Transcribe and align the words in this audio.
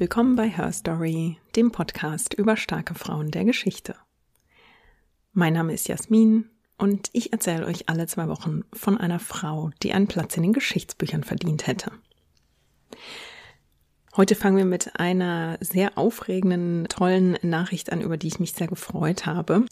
Willkommen 0.00 0.34
bei 0.34 0.48
Her 0.48 0.72
Story, 0.72 1.36
dem 1.56 1.72
Podcast 1.72 2.32
über 2.32 2.56
starke 2.56 2.94
Frauen 2.94 3.30
der 3.30 3.44
Geschichte. 3.44 3.94
Mein 5.34 5.52
Name 5.52 5.74
ist 5.74 5.88
Jasmin 5.88 6.48
und 6.78 7.10
ich 7.12 7.34
erzähle 7.34 7.66
euch 7.66 7.90
alle 7.90 8.06
zwei 8.06 8.26
Wochen 8.26 8.62
von 8.72 8.96
einer 8.96 9.18
Frau, 9.18 9.72
die 9.82 9.92
einen 9.92 10.06
Platz 10.06 10.38
in 10.38 10.42
den 10.42 10.54
Geschichtsbüchern 10.54 11.22
verdient 11.22 11.66
hätte. 11.66 11.92
Heute 14.16 14.36
fangen 14.36 14.56
wir 14.56 14.64
mit 14.64 14.98
einer 14.98 15.58
sehr 15.60 15.98
aufregenden, 15.98 16.86
tollen 16.88 17.36
Nachricht 17.42 17.92
an, 17.92 18.00
über 18.00 18.16
die 18.16 18.28
ich 18.28 18.40
mich 18.40 18.54
sehr 18.54 18.68
gefreut 18.68 19.26
habe. 19.26 19.66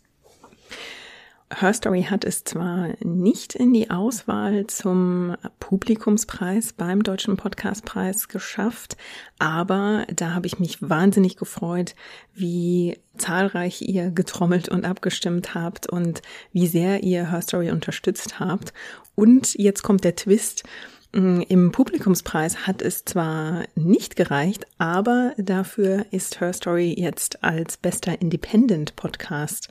Her 1.50 1.72
Story 1.72 2.02
hat 2.02 2.24
es 2.24 2.44
zwar 2.44 2.90
nicht 3.02 3.54
in 3.54 3.72
die 3.72 3.90
Auswahl 3.90 4.66
zum 4.66 5.34
Publikumspreis 5.60 6.74
beim 6.74 7.02
Deutschen 7.02 7.38
Podcastpreis 7.38 8.28
geschafft, 8.28 8.98
aber 9.38 10.04
da 10.14 10.34
habe 10.34 10.46
ich 10.46 10.58
mich 10.58 10.78
wahnsinnig 10.82 11.36
gefreut, 11.36 11.94
wie 12.34 12.98
zahlreich 13.16 13.80
ihr 13.80 14.10
getrommelt 14.10 14.68
und 14.68 14.84
abgestimmt 14.84 15.54
habt 15.54 15.88
und 15.88 16.20
wie 16.52 16.66
sehr 16.66 17.02
ihr 17.02 17.30
Her 17.30 17.40
Story 17.40 17.70
unterstützt 17.70 18.38
habt. 18.38 18.74
Und 19.14 19.54
jetzt 19.54 19.82
kommt 19.82 20.04
der 20.04 20.16
Twist. 20.16 20.64
Mm, 21.12 21.40
Im 21.48 21.72
Publikumspreis 21.72 22.66
hat 22.66 22.82
es 22.82 23.06
zwar 23.06 23.64
nicht 23.74 24.14
gereicht, 24.14 24.66
aber 24.76 25.32
dafür 25.38 26.04
ist 26.10 26.38
Her 26.42 26.52
Story 26.52 26.94
jetzt 26.98 27.42
als 27.42 27.78
bester 27.78 28.20
Independent 28.20 28.94
Podcast 28.94 29.70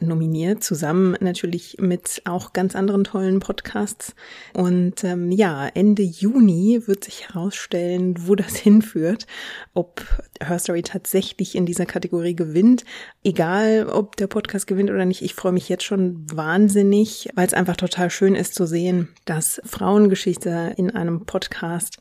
nominiert, 0.00 0.64
zusammen 0.64 1.16
natürlich 1.20 1.76
mit 1.78 2.22
auch 2.24 2.52
ganz 2.52 2.74
anderen 2.74 3.04
tollen 3.04 3.38
Podcasts. 3.38 4.16
Und 4.54 5.04
ähm, 5.04 5.30
ja, 5.30 5.68
Ende 5.68 6.02
Juni 6.02 6.82
wird 6.86 7.04
sich 7.04 7.28
herausstellen, 7.28 8.16
wo 8.26 8.34
das 8.34 8.56
hinführt, 8.62 9.28
ob 9.74 10.04
Her 10.42 10.58
Story 10.58 10.82
tatsächlich 10.82 11.54
in 11.54 11.64
dieser 11.64 11.86
Kategorie 11.86 12.34
gewinnt. 12.34 12.84
Egal, 13.22 13.86
ob 13.88 14.16
der 14.16 14.26
Podcast 14.26 14.66
gewinnt 14.66 14.90
oder 14.90 15.04
nicht, 15.04 15.22
ich 15.22 15.34
freue 15.34 15.52
mich 15.52 15.68
jetzt 15.68 15.84
schon 15.84 16.26
wahnsinnig, 16.34 17.28
weil 17.36 17.46
es 17.46 17.54
einfach 17.54 17.76
total 17.76 18.10
schön 18.10 18.34
ist 18.34 18.56
zu 18.56 18.66
sehen, 18.66 19.10
dass 19.26 19.62
Frauengeschichte 19.64 20.71
in 20.76 20.90
einem 20.90 21.26
Podcast, 21.26 21.98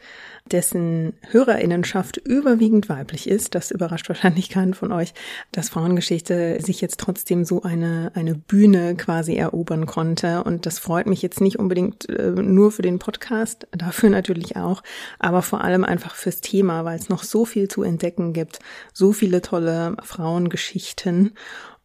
dessen 0.51 1.13
Hörerinnenschaft 1.29 2.17
überwiegend 2.17 2.89
weiblich 2.89 3.27
ist, 3.29 3.55
das 3.55 3.71
überrascht 3.71 4.09
wahrscheinlich 4.09 4.49
keinen 4.49 4.73
von 4.73 4.91
euch, 4.91 5.13
dass 5.51 5.69
Frauengeschichte 5.69 6.59
sich 6.61 6.81
jetzt 6.81 6.99
trotzdem 6.99 7.45
so 7.45 7.61
eine, 7.61 8.11
eine 8.15 8.35
Bühne 8.35 8.95
quasi 8.95 9.35
erobern 9.35 9.85
konnte. 9.85 10.43
Und 10.43 10.65
das 10.65 10.79
freut 10.79 11.07
mich 11.07 11.21
jetzt 11.21 11.41
nicht 11.41 11.59
unbedingt 11.59 12.09
äh, 12.09 12.31
nur 12.31 12.71
für 12.71 12.81
den 12.81 12.99
Podcast, 12.99 13.67
dafür 13.71 14.09
natürlich 14.09 14.55
auch, 14.55 14.83
aber 15.19 15.41
vor 15.41 15.63
allem 15.63 15.83
einfach 15.83 16.15
fürs 16.15 16.41
Thema, 16.41 16.85
weil 16.85 16.97
es 16.99 17.09
noch 17.09 17.23
so 17.23 17.45
viel 17.45 17.67
zu 17.67 17.83
entdecken 17.83 18.33
gibt, 18.33 18.59
so 18.93 19.13
viele 19.13 19.41
tolle 19.41 19.95
Frauengeschichten. 20.03 21.33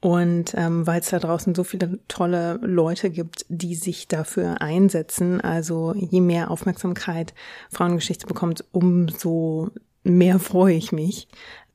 Und 0.00 0.54
ähm, 0.56 0.86
weil 0.86 1.00
es 1.00 1.10
da 1.10 1.18
draußen 1.18 1.54
so 1.54 1.64
viele 1.64 1.98
tolle 2.06 2.58
Leute 2.62 3.10
gibt, 3.10 3.46
die 3.48 3.74
sich 3.74 4.08
dafür 4.08 4.60
einsetzen, 4.60 5.40
also 5.40 5.94
je 5.96 6.20
mehr 6.20 6.50
Aufmerksamkeit 6.50 7.34
Frauengeschichte 7.70 8.26
bekommt, 8.26 8.64
umso 8.72 9.70
mehr 10.04 10.38
freue 10.38 10.74
ich 10.74 10.92
mich. 10.92 11.28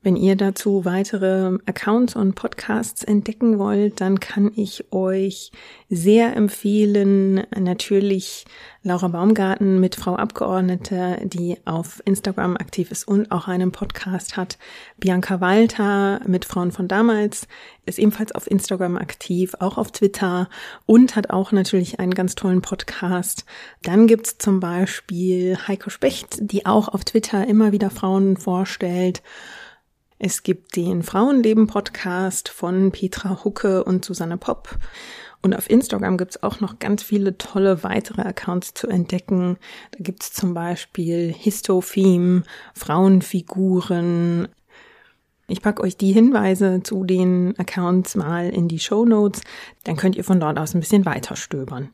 Wenn 0.03 0.15
ihr 0.15 0.35
dazu 0.35 0.83
weitere 0.83 1.59
Accounts 1.67 2.15
und 2.15 2.33
Podcasts 2.33 3.03
entdecken 3.03 3.59
wollt, 3.59 4.01
dann 4.01 4.19
kann 4.19 4.51
ich 4.55 4.91
euch 4.91 5.51
sehr 5.89 6.35
empfehlen, 6.35 7.45
natürlich 7.55 8.45
Laura 8.81 9.09
Baumgarten 9.09 9.79
mit 9.79 9.95
Frau 9.95 10.15
Abgeordnete, 10.15 11.19
die 11.25 11.57
auf 11.65 12.01
Instagram 12.03 12.57
aktiv 12.57 12.89
ist 12.89 13.07
und 13.07 13.31
auch 13.31 13.47
einen 13.47 13.71
Podcast 13.71 14.37
hat. 14.37 14.57
Bianca 14.97 15.39
Walter 15.39 16.19
mit 16.25 16.45
Frauen 16.45 16.71
von 16.71 16.87
damals 16.87 17.47
ist 17.85 17.99
ebenfalls 17.99 18.31
auf 18.31 18.49
Instagram 18.49 18.97
aktiv, 18.97 19.53
auch 19.59 19.77
auf 19.77 19.91
Twitter 19.91 20.49
und 20.87 21.15
hat 21.15 21.29
auch 21.29 21.51
natürlich 21.51 21.99
einen 21.99 22.15
ganz 22.15 22.33
tollen 22.33 22.63
Podcast. 22.63 23.45
Dann 23.83 24.07
gibt's 24.07 24.39
zum 24.39 24.59
Beispiel 24.59 25.59
Heiko 25.67 25.91
Specht, 25.91 26.39
die 26.39 26.65
auch 26.65 26.87
auf 26.87 27.05
Twitter 27.05 27.45
immer 27.45 27.71
wieder 27.71 27.91
Frauen 27.91 28.35
vorstellt. 28.35 29.21
Es 30.23 30.43
gibt 30.43 30.75
den 30.75 31.01
Frauenleben-Podcast 31.01 32.49
von 32.49 32.91
Petra 32.91 33.43
Hucke 33.43 33.83
und 33.83 34.05
Susanne 34.05 34.37
Popp. 34.37 34.77
Und 35.41 35.55
auf 35.55 35.67
Instagram 35.67 36.19
gibt's 36.19 36.43
auch 36.43 36.59
noch 36.59 36.77
ganz 36.77 37.01
viele 37.01 37.39
tolle 37.39 37.81
weitere 37.81 38.21
Accounts 38.21 38.75
zu 38.75 38.87
entdecken. 38.87 39.57
Da 39.89 39.97
gibt's 40.03 40.31
zum 40.31 40.53
Beispiel 40.53 41.33
Histofim, 41.35 42.43
Frauenfiguren. 42.75 44.47
Ich 45.47 45.63
packe 45.63 45.81
euch 45.81 45.97
die 45.97 46.11
Hinweise 46.11 46.83
zu 46.83 47.03
den 47.03 47.57
Accounts 47.57 48.13
mal 48.13 48.47
in 48.51 48.67
die 48.67 48.77
Show 48.77 49.05
Notes. 49.05 49.41
Dann 49.85 49.95
könnt 49.95 50.15
ihr 50.15 50.23
von 50.23 50.39
dort 50.39 50.59
aus 50.59 50.75
ein 50.75 50.81
bisschen 50.81 51.03
weiter 51.03 51.35
stöbern. 51.35 51.89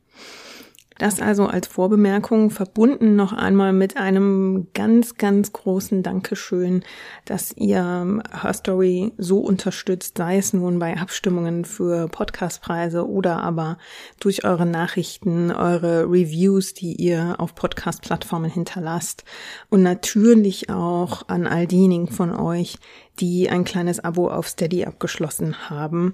Das 0.97 1.21
also 1.21 1.45
als 1.45 1.67
Vorbemerkung 1.67 2.49
verbunden 2.49 3.15
noch 3.15 3.33
einmal 3.33 3.73
mit 3.73 3.97
einem 3.97 4.67
ganz, 4.73 5.15
ganz 5.15 5.53
großen 5.53 6.01
Dankeschön, 6.01 6.83
dass 7.25 7.55
ihr 7.55 8.21
Her 8.41 8.53
Story 8.53 9.13
so 9.17 9.39
unterstützt, 9.39 10.17
sei 10.17 10.37
es 10.37 10.53
nun 10.53 10.79
bei 10.79 10.97
Abstimmungen 10.97 11.65
für 11.65 12.07
Podcastpreise 12.07 13.07
oder 13.07 13.43
aber 13.43 13.77
durch 14.19 14.43
eure 14.43 14.65
Nachrichten, 14.65 15.51
eure 15.51 16.05
Reviews, 16.05 16.73
die 16.73 16.95
ihr 16.95 17.35
auf 17.37 17.53
Podcast-Plattformen 17.53 18.49
hinterlasst 18.49 19.23
und 19.69 19.83
natürlich 19.83 20.69
auch 20.69 21.27
an 21.27 21.45
all 21.45 21.67
diejenigen 21.67 22.07
von 22.07 22.35
euch, 22.35 22.77
die 23.19 23.49
ein 23.49 23.63
kleines 23.63 23.99
Abo 23.99 24.29
auf 24.29 24.47
Steady 24.47 24.85
abgeschlossen 24.85 25.69
haben. 25.69 26.13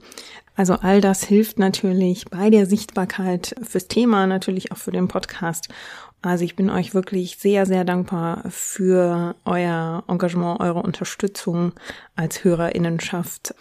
Also 0.56 0.74
all 0.76 1.02
das 1.02 1.24
hilft 1.24 1.58
natürlich 1.58 2.26
bei 2.26 2.50
der 2.50 2.66
Sichtbarkeit 2.66 3.56
fürs 3.64 3.88
Thema, 3.88 4.28
natürlich 4.28 4.72
auch 4.72 4.78
für 4.78 4.92
den 4.92 5.08
Podcast. 5.08 5.70
Also 6.22 6.46
ich 6.46 6.56
bin 6.56 6.70
euch 6.70 6.94
wirklich 6.94 7.38
sehr, 7.38 7.66
sehr 7.66 7.84
dankbar 7.84 8.44
für 8.50 9.36
euer 9.46 10.04
Engagement, 10.08 10.60
eure 10.60 10.82
Unterstützung 10.82 11.74
als 12.16 12.44
Hörerinnenschaft. 12.44 13.56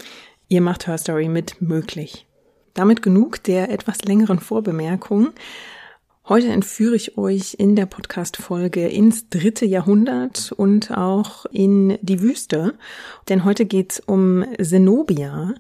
Ihr 0.49 0.61
macht 0.61 0.87
Her 0.87 0.99
Story 0.99 1.29
mit 1.29 1.63
möglich. 1.63 2.27
Damit 2.75 3.03
genug 3.03 3.43
der 3.43 3.71
etwas 3.71 4.03
längeren 4.05 4.39
Vorbemerkung. 4.39 5.31
Heute 6.29 6.51
entführe 6.51 6.95
ich 6.95 7.19
euch 7.19 7.57
in 7.59 7.75
der 7.75 7.87
Podcast-Folge 7.87 8.87
ins 8.87 9.29
dritte 9.29 9.67
Jahrhundert 9.67 10.53
und 10.53 10.93
auch 10.93 11.47
in 11.47 11.99
die 12.01 12.21
Wüste. 12.21 12.75
Denn 13.29 13.45
heute 13.45 13.67
geht 13.67 13.95
es 13.95 14.01
um 14.01 14.45
Zenobia. 14.63 15.55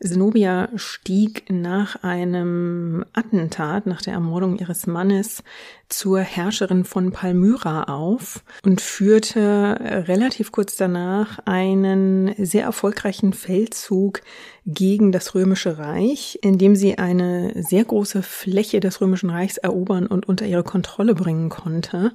Zenobia 0.00 0.68
stieg 0.76 1.44
nach 1.50 2.02
einem 2.02 3.04
Attentat, 3.12 3.86
nach 3.86 4.00
der 4.00 4.12
Ermordung 4.12 4.58
ihres 4.58 4.86
Mannes, 4.86 5.42
zur 5.88 6.20
Herrscherin 6.20 6.84
von 6.84 7.12
Palmyra 7.12 7.84
auf 7.84 8.44
und 8.64 8.80
führte 8.80 10.04
relativ 10.06 10.52
kurz 10.52 10.76
danach 10.76 11.40
einen 11.46 12.32
sehr 12.36 12.64
erfolgreichen 12.64 13.32
Feldzug 13.32 14.20
gegen 14.66 15.12
das 15.12 15.34
Römische 15.34 15.78
Reich, 15.78 16.38
indem 16.42 16.76
sie 16.76 16.98
eine 16.98 17.52
sehr 17.56 17.84
große 17.84 18.22
Fläche 18.22 18.80
des 18.80 19.00
Römischen 19.00 19.30
Reichs 19.30 19.56
erobern 19.56 20.06
und 20.06 20.28
unter 20.28 20.46
ihre 20.46 20.64
Kontrolle 20.64 21.14
bringen 21.14 21.48
konnte. 21.48 22.12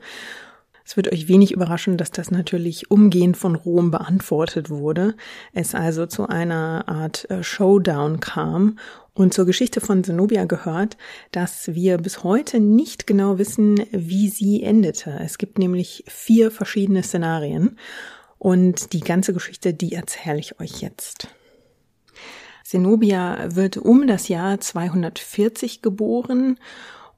Es 0.86 0.98
wird 0.98 1.12
euch 1.12 1.28
wenig 1.28 1.52
überraschen, 1.52 1.98
dass 1.98 2.12
das 2.12 2.30
natürlich 2.30 2.92
umgehend 2.92 3.38
von 3.38 3.56
Rom 3.56 3.92
beantwortet 3.92 4.70
wurde, 4.70 5.16
es 5.54 5.76
also 5.76 6.06
zu 6.06 6.28
einer 6.28 6.88
Art 6.88 7.30
äh, 7.30 7.44
Showdown 7.44 8.20
kam 8.20 8.78
und 9.14 9.34
zur 9.34 9.46
Geschichte 9.46 9.80
von 9.80 10.04
Zenobia 10.04 10.46
gehört, 10.46 10.98
dass 11.32 11.74
wir 11.74 11.98
bis 11.98 12.24
heute 12.24 12.60
nicht 12.60 13.08
genau 13.08 13.38
wissen, 13.38 13.82
wie 13.92 14.28
sie 14.28 14.64
endete. 14.64 15.20
Es 15.24 15.38
gibt 15.38 15.58
nämlich 15.58 16.04
vier 16.08 16.52
verschiedene 16.52 17.04
Szenarien 17.04 17.78
und 18.38 18.92
die 18.92 19.02
ganze 19.02 19.34
Geschichte, 19.34 19.74
die 19.74 19.94
erzähle 19.94 20.40
ich 20.40 20.60
euch 20.60 20.82
jetzt. 20.82 21.28
Zenobia 22.64 23.56
wird 23.56 23.78
um 23.78 24.08
das 24.08 24.28
Jahr 24.28 24.60
240 24.60 25.82
geboren 25.82 26.58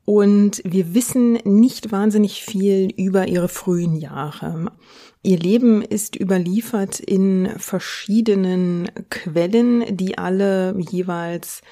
und 0.06 0.62
wir 0.64 0.94
wissen 0.94 1.34
nicht 1.44 1.92
wahnsinnig 1.92 2.44
viel 2.44 2.92
über 2.96 3.28
ihre 3.28 3.50
frühen 3.50 3.96
Jahre. 3.96 4.72
Ihr 5.24 5.40
Leben 5.40 5.82
ist 5.82 6.16
überliefert 6.16 7.00
in 7.00 7.50
verschiedenen 7.58 8.92
Quellen, 9.10 9.98
die 9.98 10.20
alle 10.20 10.76
jeweils 10.80 11.64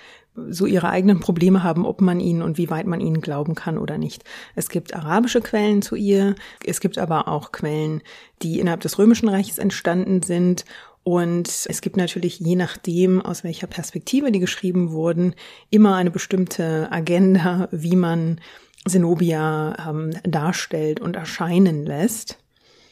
so 0.49 0.65
ihre 0.65 0.89
eigenen 0.89 1.19
Probleme 1.19 1.61
haben, 1.61 1.85
ob 1.85 2.01
man 2.01 2.19
ihnen 2.19 2.41
und 2.41 2.57
wie 2.57 2.71
weit 2.71 2.87
man 2.87 2.99
ihnen 2.99 3.21
glauben 3.21 3.53
kann 3.53 3.77
oder 3.77 3.99
nicht. 3.99 4.23
Es 4.55 4.69
gibt 4.69 4.95
arabische 4.95 5.41
Quellen 5.41 5.83
zu 5.83 5.95
ihr, 5.95 6.35
es 6.65 6.79
gibt 6.79 6.97
aber 6.97 7.27
auch 7.27 7.51
Quellen, 7.51 8.01
die 8.41 8.59
innerhalb 8.59 8.81
des 8.81 8.97
Römischen 8.97 9.29
Reiches 9.29 9.59
entstanden 9.59 10.23
sind 10.23 10.65
und 11.03 11.49
es 11.67 11.81
gibt 11.81 11.97
natürlich, 11.97 12.39
je 12.39 12.55
nachdem, 12.55 13.21
aus 13.21 13.43
welcher 13.43 13.67
Perspektive 13.67 14.31
die 14.31 14.39
geschrieben 14.39 14.91
wurden, 14.91 15.35
immer 15.69 15.95
eine 15.95 16.11
bestimmte 16.11 16.87
Agenda, 16.91 17.67
wie 17.71 17.97
man 17.97 18.39
Zenobia 18.87 19.89
ähm, 19.89 20.11
darstellt 20.23 20.99
und 20.99 21.15
erscheinen 21.15 21.85
lässt. 21.85 22.37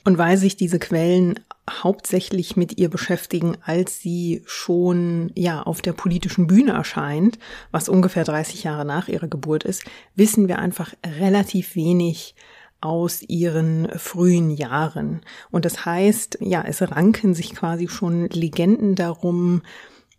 Und 0.03 0.17
weil 0.17 0.37
sich 0.37 0.57
diese 0.57 0.79
Quellen 0.79 1.39
hauptsächlich 1.69 2.57
mit 2.57 2.79
ihr 2.79 2.89
beschäftigen, 2.89 3.55
als 3.63 3.99
sie 3.99 4.41
schon 4.45 5.31
ja 5.35 5.61
auf 5.61 5.81
der 5.81 5.93
politischen 5.93 6.47
Bühne 6.47 6.71
erscheint, 6.71 7.37
was 7.69 7.87
ungefähr 7.87 8.23
30 8.23 8.63
Jahre 8.63 8.83
nach 8.83 9.07
ihrer 9.07 9.27
Geburt 9.27 9.63
ist, 9.63 9.83
wissen 10.15 10.47
wir 10.47 10.57
einfach 10.59 10.93
relativ 11.19 11.75
wenig 11.75 12.35
aus 12.81 13.21
ihren 13.21 13.87
frühen 13.97 14.51
Jahren. 14.51 15.21
Und 15.51 15.65
das 15.65 15.85
heißt, 15.85 16.39
ja, 16.41 16.63
es 16.67 16.81
ranken 16.81 17.33
sich 17.33 17.55
quasi 17.55 17.87
schon 17.87 18.27
Legenden 18.29 18.95
darum, 18.95 19.61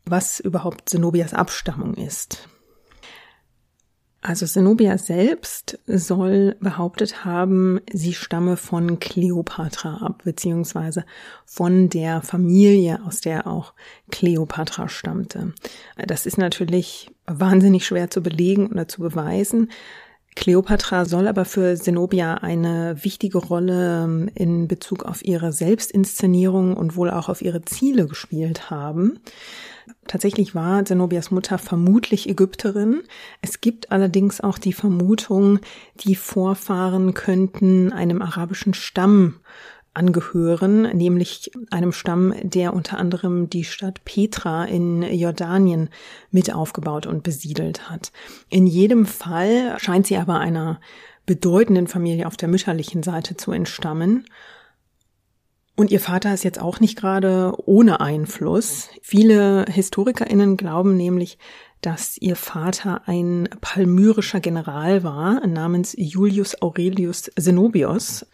was 0.05 0.41
überhaupt 0.41 0.89
Zenobias 0.89 1.35
Abstammung 1.35 1.95
ist. 1.95 2.49
Also 4.25 4.47
Zenobia 4.47 4.99
selbst 4.99 5.81
soll 5.89 6.57
behauptet 6.61 7.25
haben, 7.25 7.81
sie 7.93 8.15
stamme 8.15 8.57
von 8.57 9.01
Kleopatra 9.01 9.97
ab, 9.97 10.23
beziehungsweise 10.23 11.05
von 11.45 11.89
der 11.89 12.23
Familie, 12.23 13.01
aus 13.05 13.21
der 13.21 13.49
auch 13.49 13.75
Kleopatra 14.13 14.89
stammte. 14.89 15.55
Das 15.97 16.27
ist 16.27 16.39
natürlich 16.39 17.11
wahnsinnig 17.27 17.85
schwer 17.85 18.11
zu 18.11 18.23
belegen 18.23 18.69
oder 18.69 18.87
zu 18.87 19.01
beweisen. 19.01 19.73
Kleopatra 20.35 21.05
soll 21.05 21.29
aber 21.29 21.45
für 21.45 21.77
Zenobia 21.77 22.35
eine 22.35 22.97
wichtige 23.05 23.39
Rolle 23.39 24.05
ähm, 24.05 24.31
in 24.35 24.67
Bezug 24.67 25.05
auf 25.05 25.25
ihre 25.25 25.53
Selbstinszenierung 25.53 26.77
und 26.77 26.97
wohl 26.97 27.11
auch 27.11 27.29
auf 27.29 27.43
ihre 27.43 27.65
Ziele 27.65 28.07
gespielt 28.07 28.71
haben. 28.71 29.21
Tatsächlich 30.07 30.55
war 30.55 30.85
Zenobias 30.85 31.31
Mutter 31.31 31.59
vermutlich 31.59 32.29
Ägypterin. 32.29 33.03
Es 33.41 33.61
gibt 33.61 33.93
allerdings 33.93 34.41
auch 34.41 34.59
die 34.59 34.73
Vermutung, 34.73 35.61
die 36.01 36.17
Vorfahren 36.17 37.15
könnten 37.15 37.93
einem 37.93 38.23
arabischen 38.23 38.75
Stamm 38.75 39.37
angehören, 39.95 40.83
nämlich 40.97 41.51
einem 41.71 41.93
Stamm, 41.93 42.35
der 42.43 42.73
unter 42.73 42.99
anderem 42.99 43.51
die 43.51 43.65
Stadt 43.65 44.05
Petra 44.05 44.65
in 44.65 45.03
Jordanien 45.03 45.91
mit 46.31 46.53
aufgebaut 46.53 47.07
und 47.07 47.23
besiedelt 47.23 47.91
hat. 47.91 48.13
In 48.49 48.67
jedem 48.67 49.07
Fall 49.07 49.79
scheint 49.79 50.07
sie 50.07 50.17
aber 50.17 50.41
einer 50.41 50.81
bedeutenden 51.27 51.87
Familie 51.87 52.27
auf 52.27 52.37
der 52.37 52.49
mütterlichen 52.49 53.03
Seite 53.03 53.37
zu 53.37 53.53
entstammen. 53.53 54.25
Und 55.77 55.91
ihr 55.91 56.01
Vater 56.01 56.33
ist 56.35 56.45
jetzt 56.45 56.61
auch 56.61 56.81
nicht 56.81 56.99
gerade 56.99 57.55
ohne 57.65 58.01
Einfluss. 58.01 58.89
Viele 59.01 59.65
HistorikerInnen 59.69 60.57
glauben 60.57 60.97
nämlich, 60.97 61.39
dass 61.81 62.17
ihr 62.19 62.37
Vater 62.37 63.03
ein 63.07 63.49
palmyrischer 63.61 64.41
General 64.41 65.03
war, 65.03 65.47
namens 65.47 65.95
Julius 65.99 66.61
Aurelius 66.63 67.31
Zenobios. 67.39 68.27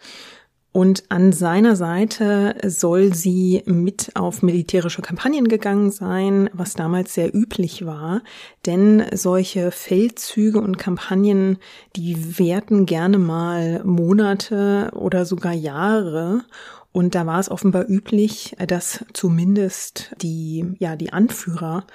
Und 0.71 1.03
an 1.09 1.33
seiner 1.33 1.75
Seite 1.75 2.55
soll 2.63 3.13
sie 3.15 3.63
mit 3.65 4.11
auf 4.13 4.43
militärische 4.43 5.01
Kampagnen 5.01 5.47
gegangen 5.47 5.89
sein, 5.89 6.49
was 6.53 6.73
damals 6.73 7.15
sehr 7.15 7.33
üblich 7.33 7.87
war. 7.87 8.21
Denn 8.67 9.03
solche 9.11 9.71
Feldzüge 9.71 10.61
und 10.61 10.77
Kampagnen, 10.77 11.57
die 11.95 12.37
währten 12.37 12.85
gerne 12.85 13.17
mal 13.17 13.83
Monate 13.83 14.91
oder 14.93 15.25
sogar 15.25 15.53
Jahre. 15.53 16.43
Und 16.91 17.15
da 17.15 17.25
war 17.25 17.39
es 17.39 17.49
offenbar 17.49 17.89
üblich, 17.89 18.55
dass 18.67 19.03
zumindest 19.13 20.11
die, 20.21 20.75
ja, 20.77 20.95
die 20.95 21.11
Anführer 21.11 21.85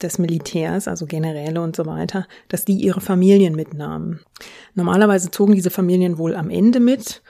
des 0.00 0.18
Militärs, 0.18 0.88
also 0.88 1.06
Generäle 1.06 1.60
und 1.60 1.76
so 1.76 1.86
weiter, 1.86 2.26
dass 2.48 2.64
die 2.64 2.74
ihre 2.74 3.00
Familien 3.00 3.54
mitnahmen. 3.54 4.20
Normalerweise 4.74 5.30
zogen 5.30 5.54
diese 5.54 5.70
Familien 5.70 6.18
wohl 6.18 6.34
am 6.34 6.50
Ende 6.50 6.80
mit, 6.80 7.22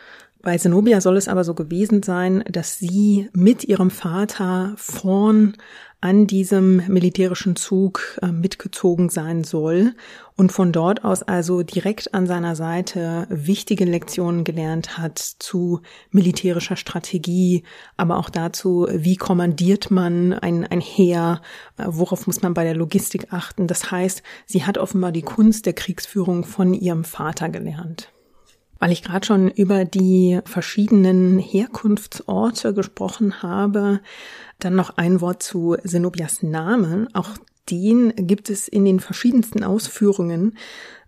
bei 0.43 0.59
Zenobia 0.59 1.01
soll 1.01 1.17
es 1.17 1.29
aber 1.29 1.45
so 1.45 1.55
gewesen 1.55 2.03
sein, 2.03 2.45
dass 2.51 2.79
sie 2.79 3.29
mit 3.33 3.65
ihrem 3.65 3.91
Vater 3.91 4.75
vorn 4.77 5.57
an 6.03 6.27
diesem 6.27 6.83
militärischen 6.89 7.55
Zug 7.55 8.19
äh, 8.21 8.33
mitgezogen 8.33 9.09
sein 9.09 9.45
soll 9.45 9.95
und 10.37 10.51
von 10.51 10.73
dort 10.73 11.05
aus 11.05 11.23
also 11.23 11.63
direkt 11.63 12.13
an 12.13 12.27
seiner 12.27 12.57
Seite 12.57 13.29
wichtige 13.31 13.85
Lektionen 13.85 14.43
gelernt 14.43 14.99
hat 14.99 15.19
zu 15.19 15.81
militärischer 16.11 16.75
Strategie, 16.75 17.63
aber 17.97 18.17
auch 18.17 18.31
dazu, 18.31 18.89
wie 18.91 19.15
kommandiert 19.15 19.93
man 19.93 20.33
ein, 20.33 20.67
ein 20.67 20.81
Heer, 20.81 21.41
äh, 21.79 21.85
worauf 21.87 22.27
muss 22.27 22.43
man 22.43 22.53
bei 22.53 22.65
der 22.65 22.75
Logistik 22.75 23.33
achten. 23.33 23.69
Das 23.69 23.93
heißt, 23.93 24.25
sie 24.47 24.65
hat 24.65 24.79
offenbar 24.79 25.13
die 25.13 25.23
Kunst 25.23 25.67
der 25.67 25.73
Kriegsführung 25.73 26.45
von 26.45 26.75
ihrem 26.75 27.05
Vater 27.05 27.49
gelernt. 27.49 28.13
Weil 28.83 28.91
ich 28.91 29.05
gerade 29.05 29.25
schon 29.25 29.49
über 29.49 29.85
die 29.85 30.41
verschiedenen 30.45 31.39
Herkunftsorte 31.39 32.75
gesprochen 32.75 33.41
habe, 33.41 34.01
dann 34.59 34.75
noch 34.75 34.97
ein 34.97 35.21
Wort 35.21 35.41
zu 35.41 35.77
Zenobias 35.85 36.43
Namen. 36.43 37.07
Auch 37.15 37.29
den 37.71 38.13
gibt 38.17 38.51
es 38.51 38.67
in 38.67 38.85
den 38.85 38.99
verschiedensten 38.99 39.63
Ausführungen. 39.63 40.59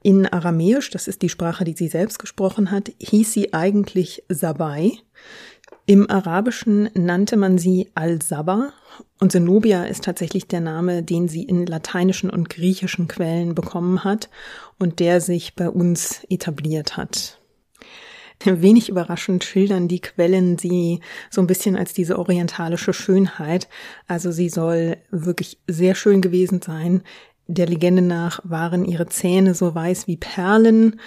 In 0.04 0.24
Aramäisch, 0.24 0.88
das 0.90 1.08
ist 1.08 1.22
die 1.22 1.28
Sprache, 1.28 1.64
die 1.64 1.72
sie 1.72 1.88
selbst 1.88 2.20
gesprochen 2.20 2.70
hat, 2.70 2.92
hieß 3.00 3.32
sie 3.32 3.54
eigentlich 3.54 4.22
Sabai. 4.28 4.92
Im 5.84 6.08
Arabischen 6.08 6.90
nannte 6.94 7.36
man 7.36 7.58
sie 7.58 7.90
Al-Saba 7.96 8.72
und 9.18 9.32
Zenobia 9.32 9.82
ist 9.82 10.04
tatsächlich 10.04 10.46
der 10.46 10.60
Name, 10.60 11.02
den 11.02 11.26
sie 11.26 11.42
in 11.42 11.66
lateinischen 11.66 12.30
und 12.30 12.50
griechischen 12.50 13.08
Quellen 13.08 13.56
bekommen 13.56 14.04
hat 14.04 14.30
und 14.78 15.00
der 15.00 15.20
sich 15.20 15.56
bei 15.56 15.68
uns 15.68 16.22
etabliert 16.28 16.96
hat. 16.96 17.40
Wenig 18.44 18.88
überraschend 18.88 19.44
schildern 19.44 19.88
die 19.88 20.00
Quellen 20.00 20.58
sie 20.58 21.00
so 21.30 21.40
ein 21.40 21.46
bisschen 21.46 21.76
als 21.76 21.92
diese 21.92 22.18
orientalische 22.18 22.92
Schönheit. 22.92 23.68
Also 24.06 24.32
sie 24.32 24.48
soll 24.48 24.98
wirklich 25.10 25.58
sehr 25.66 25.94
schön 25.94 26.20
gewesen 26.20 26.60
sein. 26.60 27.02
Der 27.46 27.66
Legende 27.66 28.02
nach 28.02 28.40
waren 28.44 28.84
ihre 28.84 29.06
Zähne 29.06 29.54
so 29.54 29.74
weiß 29.74 30.06
wie 30.06 30.16
Perlen 30.16 31.00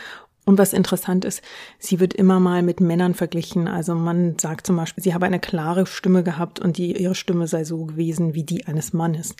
und 0.47 0.57
was 0.57 0.71
interessant 0.71 1.25
ist, 1.25 1.41
sie 1.77 1.99
wird 1.99 2.13
immer 2.13 2.39
mal 2.39 2.63
mit 2.63 2.79
Männern 2.79 3.15
verglichen. 3.15 3.67
Also 3.67 3.95
man 3.95 4.39
sagt 4.39 4.65
zum 4.65 4.77
Beispiel, 4.77 5.03
sie 5.03 5.13
habe 5.13 5.25
eine 5.25 5.41
klare 5.41 5.85
Stimme 5.85 6.23
gehabt 6.23 6.61
und 6.61 6.77
die, 6.77 6.95
ihre 6.95 7.15
Stimme 7.15 7.47
sei 7.47 7.65
so 7.65 7.83
gewesen 7.83 8.33
wie 8.33 8.45
die 8.45 8.65
eines 8.65 8.93
Mannes. 8.93 9.35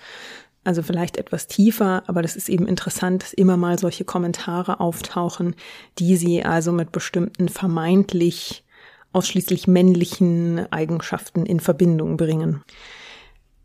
Also 0.68 0.84
vielleicht 0.84 1.16
etwas 1.16 1.48
tiefer, 1.48 2.04
aber 2.08 2.22
das 2.22 2.36
ist 2.36 2.50
eben 2.50 2.68
interessant, 2.68 3.24
dass 3.24 3.32
immer 3.32 3.56
mal 3.56 3.80
solche 3.80 4.04
Kommentare 4.04 4.82
auftauchen, 4.82 5.56
die 5.98 6.18
sie 6.18 6.44
also 6.44 6.74
mit 6.74 6.92
bestimmten 6.92 7.48
vermeintlich 7.48 8.66
ausschließlich 9.14 9.68
männlichen 9.68 10.70
Eigenschaften 10.70 11.46
in 11.46 11.62
Verbindung 11.62 12.18
bringen. 12.18 12.66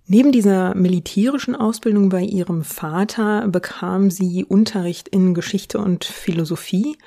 Neben 0.06 0.30
dieser 0.30 0.76
militärischen 0.76 1.56
Ausbildung 1.56 2.08
bei 2.08 2.22
ihrem 2.22 2.62
Vater 2.62 3.48
bekam 3.48 4.12
sie 4.12 4.44
Unterricht 4.44 5.08
in 5.08 5.34
Geschichte 5.34 5.78
und 5.78 6.04
Philosophie 6.04 6.98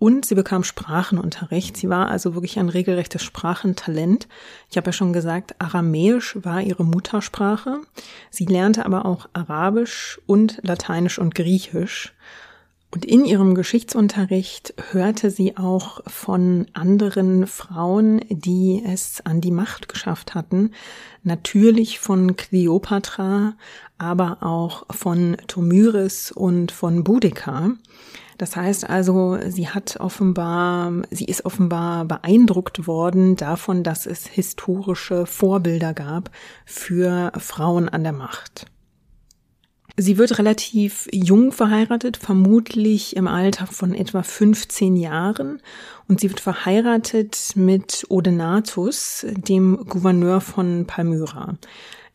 und 0.00 0.24
sie 0.24 0.34
bekam 0.34 0.64
Sprachenunterricht. 0.64 1.76
Sie 1.76 1.88
war 1.88 2.08
also 2.08 2.34
wirklich 2.34 2.58
ein 2.58 2.70
regelrechtes 2.70 3.22
Sprachentalent. 3.22 4.26
Ich 4.70 4.76
habe 4.76 4.86
ja 4.86 4.92
schon 4.92 5.12
gesagt, 5.12 5.54
Aramäisch 5.60 6.36
war 6.42 6.62
ihre 6.62 6.84
Muttersprache. 6.84 7.80
Sie 8.30 8.46
lernte 8.46 8.86
aber 8.86 9.04
auch 9.04 9.28
Arabisch 9.34 10.18
und 10.26 10.58
Lateinisch 10.62 11.18
und 11.18 11.34
Griechisch. 11.34 12.14
Und 12.92 13.04
in 13.04 13.24
ihrem 13.24 13.54
Geschichtsunterricht 13.54 14.74
hörte 14.90 15.30
sie 15.30 15.56
auch 15.58 16.00
von 16.08 16.66
anderen 16.72 17.46
Frauen, 17.46 18.22
die 18.30 18.82
es 18.84 19.20
an 19.24 19.40
die 19.42 19.52
Macht 19.52 19.88
geschafft 19.88 20.34
hatten. 20.34 20.72
Natürlich 21.22 22.00
von 22.00 22.36
Kleopatra, 22.36 23.54
aber 23.98 24.38
auch 24.40 24.86
von 24.90 25.36
Tomyris 25.46 26.32
und 26.32 26.72
von 26.72 27.04
Boudica. 27.04 27.72
Das 28.40 28.56
heißt 28.56 28.88
also, 28.88 29.36
sie 29.50 29.68
hat 29.68 29.98
offenbar, 30.00 30.94
sie 31.10 31.26
ist 31.26 31.44
offenbar 31.44 32.06
beeindruckt 32.06 32.86
worden 32.86 33.36
davon, 33.36 33.82
dass 33.82 34.06
es 34.06 34.26
historische 34.26 35.26
Vorbilder 35.26 35.92
gab 35.92 36.30
für 36.64 37.32
Frauen 37.36 37.90
an 37.90 38.02
der 38.02 38.14
Macht. 38.14 38.64
Sie 39.98 40.16
wird 40.16 40.38
relativ 40.38 41.06
jung 41.12 41.52
verheiratet, 41.52 42.16
vermutlich 42.16 43.14
im 43.14 43.28
Alter 43.28 43.66
von 43.66 43.92
etwa 43.92 44.22
15 44.22 44.96
Jahren. 44.96 45.60
Und 46.08 46.20
sie 46.20 46.30
wird 46.30 46.40
verheiratet 46.40 47.52
mit 47.56 48.06
Odenatus, 48.08 49.26
dem 49.28 49.84
Gouverneur 49.86 50.40
von 50.40 50.86
Palmyra. 50.86 51.58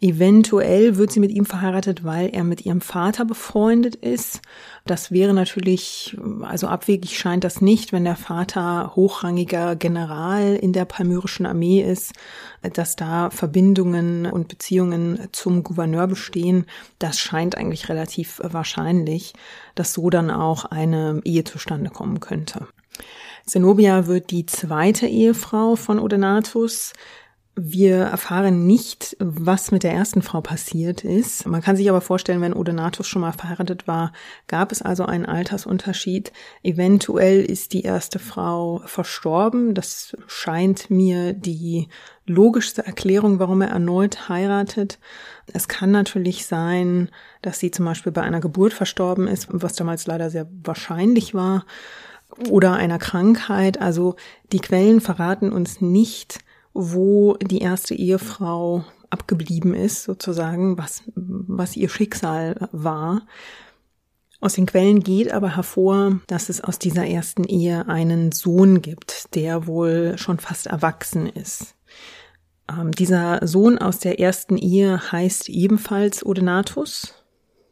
Eventuell 0.01 0.97
wird 0.97 1.11
sie 1.11 1.21
mit 1.21 1.31
ihm 1.31 1.45
verheiratet, 1.45 2.03
weil 2.03 2.29
er 2.29 2.43
mit 2.43 2.65
ihrem 2.65 2.81
Vater 2.81 3.23
befreundet 3.23 3.95
ist. 3.95 4.41
Das 4.85 5.09
wäre 5.09 5.33
natürlich, 5.33 6.17
also 6.41 6.67
abwegig 6.67 7.17
scheint 7.17 7.43
das 7.45 7.61
nicht, 7.61 7.93
wenn 7.93 8.03
der 8.03 8.17
Vater 8.17 8.91
hochrangiger 8.95 9.75
General 9.77 10.55
in 10.55 10.73
der 10.73 10.85
palmyrischen 10.85 11.45
Armee 11.45 11.81
ist, 11.81 12.13
dass 12.73 12.97
da 12.97 13.29
Verbindungen 13.29 14.25
und 14.25 14.49
Beziehungen 14.49 15.29
zum 15.31 15.63
Gouverneur 15.63 16.07
bestehen. 16.07 16.65
Das 16.99 17.17
scheint 17.17 17.57
eigentlich 17.57 17.87
relativ 17.87 18.41
wahrscheinlich, 18.43 19.33
dass 19.75 19.93
so 19.93 20.09
dann 20.09 20.29
auch 20.29 20.65
eine 20.65 21.21
Ehe 21.23 21.45
zustande 21.45 21.89
kommen 21.89 22.19
könnte. 22.19 22.67
Zenobia 23.45 24.07
wird 24.07 24.31
die 24.31 24.45
zweite 24.45 25.05
Ehefrau 25.07 25.75
von 25.75 25.99
Odenathus. 25.99 26.93
Wir 27.57 28.00
erfahren 28.00 28.67
nicht, 28.67 29.15
was 29.19 29.71
mit 29.71 29.83
der 29.83 29.93
ersten 29.93 30.21
Frau 30.21 30.41
passiert 30.41 31.05
ist. 31.05 31.45
Man 31.45 31.62
kann 31.62 31.77
sich 31.77 31.88
aber 31.89 32.01
vorstellen, 32.01 32.41
wenn 32.41 32.53
Odenathus 32.53 33.07
schon 33.07 33.21
mal 33.21 33.31
verheiratet 33.31 33.88
war, 33.88 34.12
gab 34.47 34.74
es 34.74 34.81
also 34.81 35.05
einen 35.05 35.25
Altersunterschied. 35.25 36.33
Eventuell 36.63 37.45
ist 37.45 37.71
die 37.71 37.83
erste 37.83 38.19
Frau 38.19 38.81
verstorben. 38.85 39.74
Das 39.74 40.17
scheint 40.27 40.89
mir 40.89 41.31
die 41.31 41.88
logischste 42.25 42.85
Erklärung, 42.85 43.39
warum 43.39 43.62
er 43.62 43.69
erneut 43.69 44.27
heiratet. 44.27 45.00
Es 45.53 45.69
kann 45.69 45.91
natürlich 45.91 46.47
sein, 46.47 47.09
dass 47.41 47.59
sie 47.59 47.71
zum 47.71 47.85
Beispiel 47.85 48.12
bei 48.12 48.21
einer 48.21 48.41
Geburt 48.41 48.74
verstorben 48.74 49.27
ist, 49.27 49.47
was 49.50 49.75
damals 49.75 50.07
leider 50.07 50.29
sehr 50.29 50.50
wahrscheinlich 50.62 51.33
war, 51.33 51.65
oder 52.50 52.74
einer 52.74 53.00
Krankheit. 53.00 53.79
Also 53.79 54.17
die 54.51 54.59
Quellen 54.59 55.00
verraten 55.00 55.53
uns 55.53 55.79
nicht, 55.79 56.39
wo 56.75 57.36
die 57.36 57.60
erste 57.60 57.96
Ehefrau 57.96 58.84
abgeblieben 59.10 59.74
ist, 59.74 60.03
sozusagen, 60.03 60.77
was, 60.77 61.03
was 61.15 61.75
ihr 61.75 61.89
Schicksal 61.89 62.67
war. 62.72 63.25
Aus 64.41 64.53
den 64.53 64.65
Quellen 64.65 65.00
geht 65.00 65.32
aber 65.32 65.55
hervor, 65.55 66.20
dass 66.27 66.50
es 66.50 66.62
aus 66.62 66.77
dieser 66.77 67.08
ersten 67.08 67.46
Ehe 67.46 67.88
einen 67.88 68.34
Sohn 68.34 68.82
gibt, 68.82 69.34
der 69.34 69.65
wohl 69.65 70.17
schon 70.17 70.38
fast 70.38 70.67
erwachsen 70.67 71.27
ist. 71.27 71.75
Ähm, 72.70 72.91
dieser 72.91 73.48
Sohn 73.48 73.77
aus 73.77 74.00
der 74.00 74.20
ersten 74.20 74.58
Ehe 74.58 75.12
heißt 75.12 75.48
ebenfalls 75.50 76.25
Odenatus. 76.25 77.13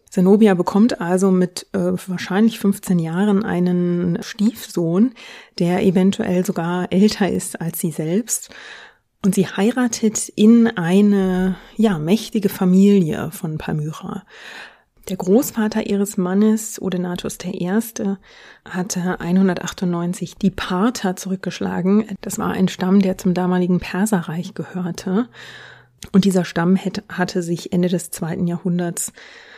Zenobia 0.10 0.54
bekommt 0.54 1.02
also 1.02 1.32
mit 1.32 1.68
äh, 1.74 1.92
wahrscheinlich 2.08 2.60
15 2.60 3.00
Jahren 3.00 3.44
einen 3.44 4.20
Stiefsohn, 4.22 5.14
der 5.60 5.84
eventuell 5.84 6.46
sogar 6.46 6.92
älter 6.92 7.30
ist 7.30 7.60
als 7.60 7.80
sie 7.80 7.92
selbst. 7.92 8.50
Und 9.26 9.36
sie 9.36 9.48
heiratet 9.48 10.28
in 10.36 10.68
eine, 10.68 11.56
ja, 11.78 11.98
mächtige 11.98 12.50
Familie 12.50 13.32
von 13.32 13.58
Palmyra. 13.58 14.24
Der 15.10 15.16
Großvater 15.16 15.88
ihres 15.88 16.18
Mannes, 16.18 16.82
Odenatus 16.82 17.38
I., 17.46 17.70
hatte 18.68 19.20
198 19.20 20.36
die 20.36 20.52
Parther 20.52 21.16
zurückgeschlagen. 21.16 22.06
Das 22.20 22.38
war 22.38 22.52
ein 22.52 22.68
Stamm, 22.68 23.02
der 23.02 23.18
zum 23.18 23.34
damaligen 23.34 23.80
Perserreich 23.80 24.54
gehörte. 24.56 25.30
Und 26.12 26.26
dieser 26.26 26.44
Stamm 26.44 26.78
hatte 27.10 27.42
sich 27.44 27.72
Ende 27.72 27.88
des 27.88 28.12
zweiten 28.12 28.46
Jahrhunderts 28.48 29.14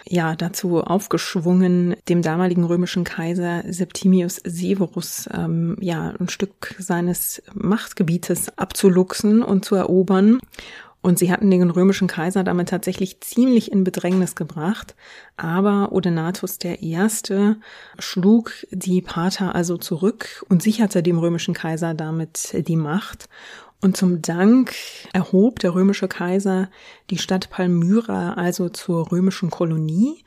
ja 0.07 0.35
dazu 0.35 0.81
aufgeschwungen, 0.81 1.95
dem 2.09 2.21
damaligen 2.21 2.63
römischen 2.63 3.03
Kaiser 3.03 3.63
Septimius 3.67 4.41
Severus 4.43 5.29
ähm, 5.33 5.77
ja 5.79 6.13
ein 6.19 6.29
Stück 6.29 6.75
seines 6.79 7.41
Machtgebietes 7.53 8.57
abzuluxen 8.57 9.41
und 9.41 9.65
zu 9.65 9.75
erobern. 9.75 10.39
Und 11.05 11.19
sie 11.19 11.31
hatten 11.31 11.51
den 11.51 11.69
römischen 11.69 12.07
Kaiser 12.07 12.43
damit 12.43 12.69
tatsächlich 12.69 13.21
ziemlich 13.21 13.71
in 13.71 13.83
Bedrängnis 13.83 14.35
gebracht. 14.35 14.95
Aber 15.37 15.91
Odenatus 15.91 16.57
I. 16.63 16.97
schlug 17.99 18.51
die 18.71 19.03
Pater 19.03 19.53
also 19.53 19.77
zurück 19.77 20.43
und 20.49 20.63
sicherte 20.63 21.03
dem 21.03 21.19
römischen 21.19 21.53
Kaiser 21.53 21.93
damit 21.93 22.67
die 22.67 22.75
Macht. 22.75 23.29
Und 23.81 23.97
zum 23.97 24.21
Dank 24.21 24.73
erhob 25.13 25.59
der 25.59 25.75
römische 25.75 26.07
Kaiser 26.07 26.69
die 27.09 27.17
Stadt 27.17 27.49
Palmyra 27.49 28.33
also 28.33 28.69
zur 28.69 29.11
römischen 29.11 29.49
Kolonie 29.49 30.23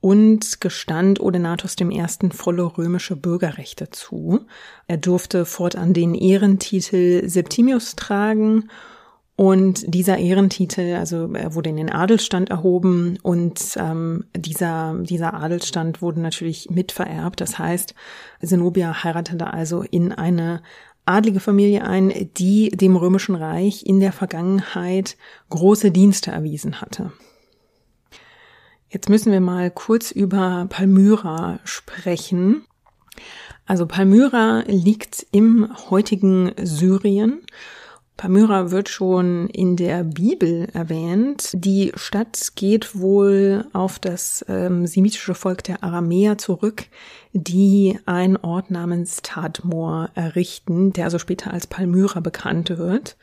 und 0.00 0.60
gestand 0.60 1.20
Odenatus 1.20 1.76
I. 1.80 2.02
volle 2.30 2.62
römische 2.78 3.16
Bürgerrechte 3.16 3.90
zu. 3.90 4.46
Er 4.86 4.98
durfte 4.98 5.44
fortan 5.44 5.92
den 5.94 6.14
Ehrentitel 6.14 7.28
Septimius 7.28 7.96
tragen 7.96 8.68
und 9.36 9.84
dieser 9.94 10.16
Ehrentitel, 10.16 10.94
also 10.94 11.30
er 11.34 11.54
wurde 11.54 11.68
in 11.68 11.76
den 11.76 11.92
Adelsstand 11.92 12.48
erhoben 12.48 13.18
und 13.22 13.60
ähm, 13.76 14.24
dieser, 14.34 14.94
dieser 15.00 15.34
Adelsstand 15.34 16.00
wurde 16.00 16.20
natürlich 16.20 16.70
mitvererbt. 16.70 17.42
Das 17.42 17.58
heißt, 17.58 17.94
Zenobia 18.42 19.04
heiratete 19.04 19.52
also 19.52 19.82
in 19.82 20.12
eine 20.12 20.62
adlige 21.06 21.40
Familie 21.40 21.84
ein, 21.84 22.12
die 22.36 22.68
dem 22.70 22.96
Römischen 22.96 23.34
Reich 23.34 23.86
in 23.86 24.00
der 24.00 24.12
Vergangenheit 24.12 25.16
große 25.48 25.90
Dienste 25.90 26.32
erwiesen 26.32 26.80
hatte. 26.80 27.12
Jetzt 28.88 29.08
müssen 29.08 29.32
wir 29.32 29.40
mal 29.40 29.70
kurz 29.70 30.10
über 30.10 30.66
Palmyra 30.68 31.60
sprechen. 31.64 32.64
Also 33.66 33.86
Palmyra 33.86 34.64
liegt 34.66 35.26
im 35.32 35.68
heutigen 35.90 36.52
Syrien 36.62 37.40
Palmyra 38.16 38.70
wird 38.70 38.88
schon 38.88 39.48
in 39.48 39.76
der 39.76 40.02
Bibel 40.02 40.68
erwähnt. 40.72 41.50
Die 41.52 41.92
Stadt 41.96 42.52
geht 42.54 42.98
wohl 42.98 43.66
auf 43.74 43.98
das 43.98 44.44
ähm, 44.48 44.86
semitische 44.86 45.34
Volk 45.34 45.64
der 45.64 45.84
Aramäer 45.84 46.38
zurück, 46.38 46.86
die 47.32 47.98
einen 48.06 48.38
Ort 48.38 48.70
namens 48.70 49.20
Tadmor 49.22 50.08
errichten, 50.14 50.94
der 50.94 51.04
also 51.04 51.18
später 51.18 51.52
als 51.52 51.66
Palmyra 51.66 52.20
bekannt 52.20 52.78
wird. 52.78 53.16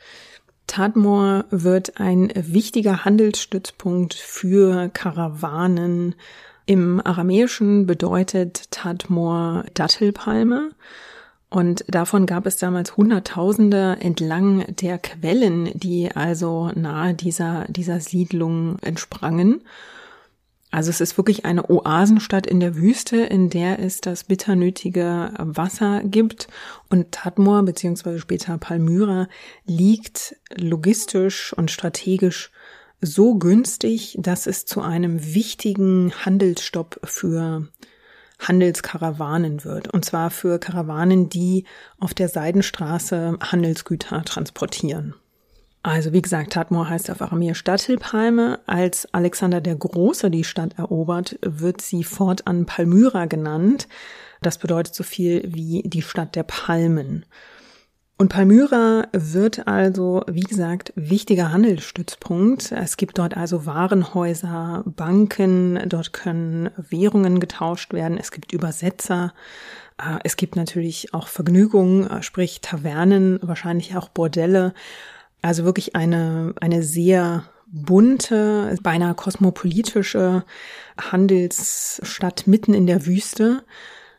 Tadmor 0.68 1.44
wird 1.50 2.00
ein 2.00 2.32
wichtiger 2.34 3.04
Handelsstützpunkt 3.04 4.14
für 4.14 4.90
Karawanen. 4.90 6.14
Im 6.66 7.04
Aramäischen 7.04 7.86
bedeutet 7.86 8.70
Tadmor 8.70 9.64
Dattelpalme. 9.74 10.70
Und 11.50 11.84
davon 11.88 12.26
gab 12.26 12.46
es 12.46 12.56
damals 12.56 12.96
Hunderttausende 12.96 13.98
entlang 14.00 14.64
der 14.76 14.98
Quellen, 14.98 15.70
die 15.74 16.10
also 16.12 16.70
nahe 16.74 17.14
dieser, 17.14 17.66
dieser 17.68 18.00
Siedlung 18.00 18.78
entsprangen. 18.80 19.62
Also 20.74 20.90
es 20.90 21.00
ist 21.00 21.16
wirklich 21.16 21.44
eine 21.44 21.70
Oasenstadt 21.70 22.48
in 22.48 22.58
der 22.58 22.74
Wüste, 22.74 23.18
in 23.18 23.48
der 23.48 23.78
es 23.78 24.00
das 24.00 24.24
bitter 24.24 24.56
nötige 24.56 25.30
Wasser 25.38 26.02
gibt. 26.02 26.48
Und 26.90 27.12
Tadmor 27.12 27.62
beziehungsweise 27.62 28.18
später 28.18 28.58
Palmyra 28.58 29.28
liegt 29.64 30.34
logistisch 30.56 31.52
und 31.52 31.70
strategisch 31.70 32.50
so 33.00 33.36
günstig, 33.36 34.16
dass 34.18 34.48
es 34.48 34.66
zu 34.66 34.80
einem 34.80 35.34
wichtigen 35.34 36.12
Handelsstopp 36.24 36.98
für 37.04 37.68
Handelskarawanen 38.48 39.64
wird. 39.64 39.92
Und 39.92 40.04
zwar 40.04 40.30
für 40.30 40.58
Karawanen, 40.58 41.28
die 41.28 41.64
auf 41.98 42.14
der 42.14 42.28
Seidenstraße 42.28 43.38
Handelsgüter 43.40 44.24
transportieren. 44.24 45.14
Also 45.82 46.14
wie 46.14 46.22
gesagt, 46.22 46.54
Tadmor 46.54 46.88
heißt 46.88 47.10
auf 47.10 47.20
Aramäisch 47.20 47.58
Stadthilpalme. 47.58 48.58
Als 48.66 49.06
Alexander 49.12 49.60
der 49.60 49.76
Große 49.76 50.30
die 50.30 50.44
Stadt 50.44 50.78
erobert, 50.78 51.38
wird 51.42 51.82
sie 51.82 52.04
fortan 52.04 52.64
Palmyra 52.64 53.26
genannt. 53.26 53.86
Das 54.40 54.56
bedeutet 54.56 54.94
so 54.94 55.04
viel 55.04 55.42
wie 55.46 55.82
die 55.84 56.00
Stadt 56.00 56.36
der 56.36 56.42
Palmen. 56.44 57.26
Und 58.16 58.28
Palmyra 58.28 59.08
wird 59.12 59.66
also, 59.66 60.22
wie 60.28 60.42
gesagt, 60.42 60.92
wichtiger 60.94 61.50
Handelsstützpunkt. 61.50 62.70
Es 62.70 62.96
gibt 62.96 63.18
dort 63.18 63.36
also 63.36 63.66
Warenhäuser, 63.66 64.84
Banken, 64.86 65.80
dort 65.88 66.12
können 66.12 66.70
Währungen 66.76 67.40
getauscht 67.40 67.92
werden, 67.92 68.16
es 68.16 68.30
gibt 68.30 68.52
Übersetzer, 68.52 69.34
äh, 69.98 70.18
es 70.22 70.36
gibt 70.36 70.54
natürlich 70.54 71.12
auch 71.12 71.26
Vergnügungen, 71.26 72.08
äh, 72.08 72.22
sprich 72.22 72.60
Tavernen, 72.60 73.40
wahrscheinlich 73.42 73.96
auch 73.96 74.08
Bordelle. 74.08 74.74
Also 75.42 75.64
wirklich 75.64 75.96
eine, 75.96 76.54
eine 76.60 76.84
sehr 76.84 77.44
bunte, 77.66 78.78
beinahe 78.82 79.14
kosmopolitische 79.14 80.44
Handelsstadt 80.98 82.46
mitten 82.46 82.74
in 82.74 82.86
der 82.86 83.06
Wüste. 83.06 83.64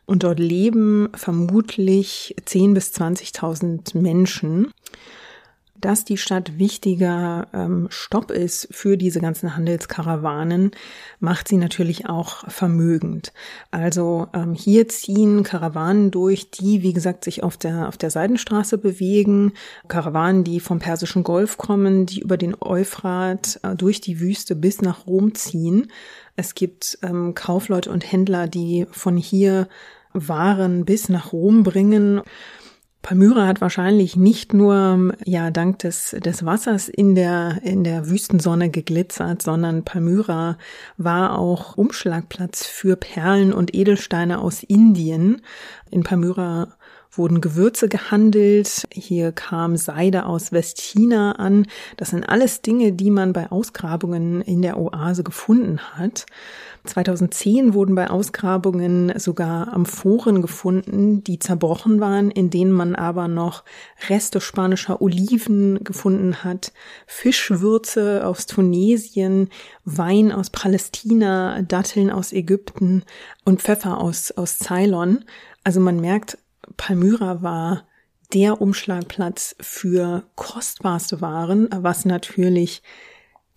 Und 0.06 0.22
dort 0.22 0.38
leben 0.38 1.08
vermutlich 1.14 2.34
10.000 2.46 2.74
bis 2.74 2.92
20.000 2.92 3.98
Menschen. 3.98 4.72
Dass 5.80 6.04
die 6.04 6.16
Stadt 6.16 6.58
wichtiger 6.58 7.48
ähm, 7.52 7.88
Stopp 7.90 8.30
ist 8.30 8.68
für 8.70 8.96
diese 8.96 9.20
ganzen 9.20 9.56
Handelskarawanen, 9.56 10.70
macht 11.20 11.48
sie 11.48 11.56
natürlich 11.56 12.08
auch 12.08 12.48
vermögend. 12.50 13.32
Also 13.70 14.28
ähm, 14.32 14.54
hier 14.54 14.88
ziehen 14.88 15.42
Karawanen 15.42 16.10
durch, 16.10 16.50
die, 16.50 16.82
wie 16.82 16.92
gesagt, 16.92 17.24
sich 17.24 17.42
auf 17.42 17.56
der, 17.56 17.88
auf 17.88 17.96
der 17.96 18.10
Seidenstraße 18.10 18.78
bewegen. 18.78 19.52
Karawanen, 19.88 20.44
die 20.44 20.60
vom 20.60 20.78
Persischen 20.78 21.24
Golf 21.24 21.58
kommen, 21.58 22.06
die 22.06 22.20
über 22.20 22.36
den 22.36 22.56
Euphrat 22.60 23.60
äh, 23.62 23.74
durch 23.74 24.00
die 24.00 24.20
Wüste 24.20 24.56
bis 24.56 24.80
nach 24.80 25.06
Rom 25.06 25.34
ziehen. 25.34 25.90
Es 26.36 26.54
gibt 26.54 26.98
ähm, 27.02 27.34
Kaufleute 27.34 27.90
und 27.90 28.10
Händler, 28.10 28.46
die 28.46 28.86
von 28.90 29.16
hier 29.16 29.68
waren 30.12 30.84
bis 30.84 31.08
nach 31.08 31.32
Rom 31.32 31.62
bringen. 31.62 32.22
Palmyra 33.06 33.46
hat 33.46 33.60
wahrscheinlich 33.60 34.16
nicht 34.16 34.52
nur 34.52 35.14
ja 35.24 35.52
dank 35.52 35.78
des 35.78 36.16
des 36.18 36.44
Wassers 36.44 36.88
in 36.88 37.14
der 37.14 37.60
in 37.62 37.84
der 37.84 38.10
Wüstensonne 38.10 38.68
geglitzert, 38.68 39.42
sondern 39.42 39.84
Palmyra 39.84 40.58
war 40.96 41.38
auch 41.38 41.76
Umschlagplatz 41.76 42.66
für 42.66 42.96
Perlen 42.96 43.52
und 43.52 43.76
Edelsteine 43.76 44.40
aus 44.40 44.64
Indien. 44.64 45.42
In 45.88 46.02
Palmyra 46.02 46.74
wurden 47.18 47.40
Gewürze 47.40 47.88
gehandelt. 47.88 48.86
Hier 48.92 49.32
kam 49.32 49.76
Seide 49.76 50.26
aus 50.26 50.52
Westchina 50.52 51.32
an. 51.32 51.66
Das 51.96 52.10
sind 52.10 52.24
alles 52.24 52.62
Dinge, 52.62 52.92
die 52.92 53.10
man 53.10 53.32
bei 53.32 53.50
Ausgrabungen 53.50 54.42
in 54.42 54.62
der 54.62 54.78
Oase 54.78 55.22
gefunden 55.22 55.80
hat. 55.94 56.26
2010 56.84 57.74
wurden 57.74 57.94
bei 57.94 58.08
Ausgrabungen 58.08 59.12
sogar 59.18 59.72
Amphoren 59.72 60.40
gefunden, 60.42 61.22
die 61.24 61.38
zerbrochen 61.38 62.00
waren, 62.00 62.30
in 62.30 62.50
denen 62.50 62.72
man 62.72 62.94
aber 62.94 63.28
noch 63.28 63.64
Reste 64.08 64.40
spanischer 64.40 65.02
Oliven 65.02 65.82
gefunden 65.82 66.44
hat, 66.44 66.72
Fischwürze 67.06 68.26
aus 68.26 68.46
Tunesien, 68.46 69.50
Wein 69.84 70.32
aus 70.32 70.50
Palästina, 70.50 71.62
Datteln 71.62 72.10
aus 72.10 72.32
Ägypten 72.32 73.02
und 73.44 73.62
Pfeffer 73.62 74.00
aus, 74.00 74.30
aus 74.32 74.58
Ceylon. 74.58 75.24
Also 75.64 75.80
man 75.80 76.00
merkt, 76.00 76.38
Palmyra 76.76 77.42
war 77.42 77.86
der 78.32 78.60
Umschlagplatz 78.60 79.56
für 79.60 80.24
kostbarste 80.34 81.20
Waren, 81.20 81.68
was 81.72 82.04
natürlich 82.04 82.82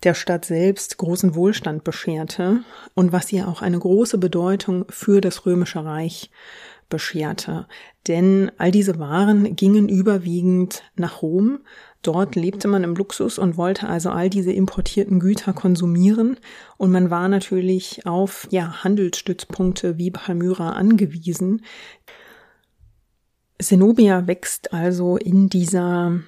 der 0.02 0.14
Stadt 0.14 0.44
selbst 0.44 0.96
großen 0.96 1.34
Wohlstand 1.34 1.84
bescherte 1.84 2.60
und 2.94 3.12
was 3.12 3.32
ihr 3.32 3.48
auch 3.48 3.62
eine 3.62 3.78
große 3.78 4.18
Bedeutung 4.18 4.86
für 4.88 5.20
das 5.20 5.44
Römische 5.44 5.84
Reich 5.84 6.30
bescherte. 6.88 7.66
Denn 8.08 8.50
all 8.58 8.70
diese 8.70 8.98
Waren 8.98 9.56
gingen 9.56 9.88
überwiegend 9.88 10.82
nach 10.96 11.22
Rom. 11.22 11.60
Dort 12.02 12.34
lebte 12.34 12.66
man 12.66 12.82
im 12.82 12.96
Luxus 12.96 13.38
und 13.38 13.56
wollte 13.56 13.88
also 13.88 14.10
all 14.10 14.30
diese 14.30 14.52
importierten 14.52 15.20
Güter 15.20 15.52
konsumieren. 15.52 16.38
Und 16.78 16.90
man 16.90 17.10
war 17.10 17.28
natürlich 17.28 18.06
auf 18.06 18.48
ja, 18.50 18.82
Handelsstützpunkte 18.82 19.98
wie 19.98 20.10
Palmyra 20.10 20.70
angewiesen. 20.70 21.62
Zenobia 23.60 24.26
wächst 24.26 24.72
also 24.72 25.16
in 25.16 25.48
dieser 25.48 26.20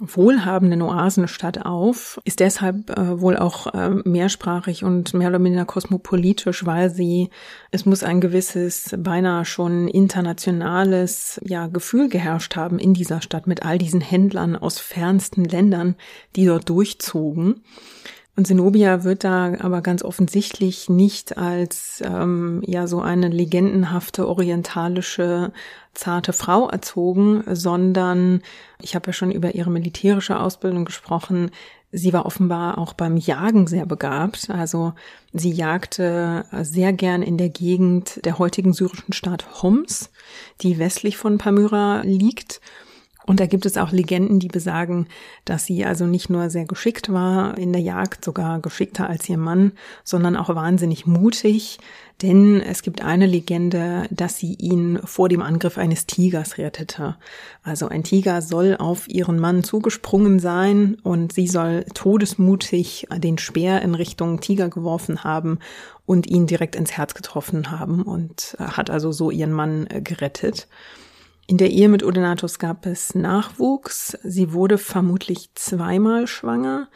wohlhabenden 0.00 0.82
Oasenstadt 0.82 1.64
auf, 1.66 2.20
ist 2.24 2.40
deshalb 2.40 2.90
äh, 2.90 3.20
wohl 3.20 3.36
auch 3.36 3.66
äh, 3.74 3.90
mehrsprachig 4.04 4.84
und 4.84 5.12
mehr 5.12 5.28
oder 5.28 5.38
minder 5.40 5.64
kosmopolitisch, 5.64 6.64
weil 6.64 6.90
sie, 6.90 7.30
es 7.72 7.84
muss 7.84 8.04
ein 8.04 8.20
gewisses, 8.20 8.94
beinahe 8.96 9.44
schon 9.44 9.88
internationales, 9.88 11.40
ja, 11.44 11.66
Gefühl 11.66 12.08
geherrscht 12.08 12.54
haben 12.54 12.78
in 12.78 12.94
dieser 12.94 13.22
Stadt 13.22 13.46
mit 13.46 13.64
all 13.64 13.78
diesen 13.78 14.00
Händlern 14.00 14.54
aus 14.54 14.78
fernsten 14.78 15.44
Ländern, 15.44 15.96
die 16.36 16.46
dort 16.46 16.68
durchzogen. 16.68 17.64
Und 18.38 18.44
Zenobia 18.44 19.02
wird 19.02 19.24
da 19.24 19.52
aber 19.58 19.82
ganz 19.82 20.04
offensichtlich 20.04 20.88
nicht 20.88 21.38
als 21.38 22.00
ähm, 22.04 22.62
ja 22.64 22.86
so 22.86 23.00
eine 23.00 23.26
legendenhafte 23.26 24.28
orientalische 24.28 25.50
zarte 25.92 26.32
Frau 26.32 26.68
erzogen, 26.68 27.42
sondern 27.50 28.42
ich 28.80 28.94
habe 28.94 29.08
ja 29.08 29.12
schon 29.12 29.32
über 29.32 29.56
ihre 29.56 29.72
militärische 29.72 30.38
Ausbildung 30.38 30.84
gesprochen. 30.84 31.50
Sie 31.90 32.12
war 32.12 32.26
offenbar 32.26 32.78
auch 32.78 32.92
beim 32.92 33.16
Jagen 33.16 33.66
sehr 33.66 33.86
begabt. 33.86 34.50
Also 34.50 34.92
sie 35.32 35.50
jagte 35.50 36.44
sehr 36.62 36.92
gern 36.92 37.22
in 37.22 37.38
der 37.38 37.48
Gegend 37.48 38.24
der 38.24 38.38
heutigen 38.38 38.72
syrischen 38.72 39.12
Stadt 39.12 39.64
Homs, 39.64 40.10
die 40.60 40.78
westlich 40.78 41.16
von 41.16 41.38
Palmyra 41.38 42.02
liegt 42.04 42.60
und 43.28 43.40
da 43.40 43.46
gibt 43.46 43.66
es 43.66 43.76
auch 43.76 43.92
Legenden, 43.92 44.40
die 44.40 44.48
besagen, 44.48 45.06
dass 45.44 45.66
sie 45.66 45.84
also 45.84 46.06
nicht 46.06 46.30
nur 46.30 46.48
sehr 46.48 46.64
geschickt 46.64 47.12
war 47.12 47.58
in 47.58 47.74
der 47.74 47.82
Jagd, 47.82 48.24
sogar 48.24 48.58
geschickter 48.58 49.06
als 49.06 49.28
ihr 49.28 49.36
Mann, 49.36 49.72
sondern 50.02 50.34
auch 50.34 50.48
wahnsinnig 50.48 51.06
mutig. 51.06 51.78
Denn 52.22 52.62
es 52.62 52.80
gibt 52.80 53.04
eine 53.04 53.26
Legende, 53.26 54.06
dass 54.10 54.38
sie 54.38 54.54
ihn 54.54 54.98
vor 55.04 55.28
dem 55.28 55.42
Angriff 55.42 55.76
eines 55.76 56.06
Tigers 56.06 56.56
rettete. 56.56 57.16
Also 57.62 57.88
ein 57.88 58.02
Tiger 58.02 58.40
soll 58.40 58.76
auf 58.78 59.06
ihren 59.08 59.38
Mann 59.38 59.62
zugesprungen 59.62 60.38
sein 60.40 60.96
und 61.02 61.34
sie 61.34 61.48
soll 61.48 61.84
todesmutig 61.92 63.08
den 63.14 63.36
Speer 63.36 63.82
in 63.82 63.94
Richtung 63.94 64.40
Tiger 64.40 64.70
geworfen 64.70 65.22
haben 65.22 65.58
und 66.06 66.26
ihn 66.26 66.46
direkt 66.46 66.76
ins 66.76 66.92
Herz 66.92 67.12
getroffen 67.12 67.70
haben 67.70 68.02
und 68.02 68.56
hat 68.58 68.88
also 68.88 69.12
so 69.12 69.30
ihren 69.30 69.52
Mann 69.52 69.86
gerettet. 70.02 70.66
In 71.50 71.56
der 71.56 71.70
Ehe 71.70 71.88
mit 71.88 72.04
Odenatus 72.04 72.58
gab 72.58 72.84
es 72.84 73.14
Nachwuchs. 73.14 74.18
Sie 74.22 74.52
wurde 74.52 74.76
vermutlich 74.76 75.48
zweimal 75.54 76.26
schwanger. 76.26 76.88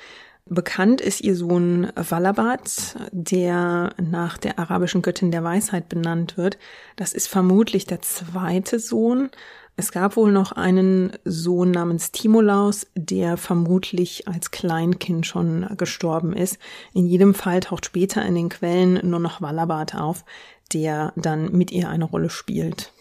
Bekannt 0.45 1.01
ist 1.01 1.23
ihr 1.23 1.37
Sohn 1.37 1.91
Wallabat, 1.97 2.97
der 3.13 3.95
nach 3.99 4.37
der 4.37 4.59
arabischen 4.59 5.01
Göttin 5.01 5.31
der 5.31 5.43
Weisheit 5.43 5.89
benannt 5.89 6.37
wird. 6.37 6.59
Das 6.97 7.15
ist 7.15 7.29
vermutlich 7.29 7.87
der 7.87 8.03
zweite 8.03 8.79
Sohn. 8.79 9.31
Es 9.77 9.91
gab 9.91 10.17
wohl 10.17 10.33
noch 10.33 10.53
einen 10.53 11.13
Sohn 11.25 11.71
namens 11.71 12.13
Timolaus, 12.13 12.87
der 12.95 13.39
vermutlich 13.39 14.29
als 14.29 14.51
Kleinkind 14.51 15.27
schon 15.27 15.67
gestorben 15.79 16.35
ist. 16.35 16.59
In 16.93 17.07
jedem 17.07 17.33
Fall 17.33 17.61
taucht 17.61 17.87
später 17.87 18.23
in 18.23 18.35
den 18.35 18.51
Quellen 18.51 19.01
nur 19.09 19.19
noch 19.19 19.41
Wallabat 19.41 19.95
auf, 19.95 20.27
der 20.75 21.15
dann 21.17 21.53
mit 21.53 21.71
ihr 21.73 21.89
eine 21.89 22.05
Rolle 22.05 22.29
spielt. 22.29 22.93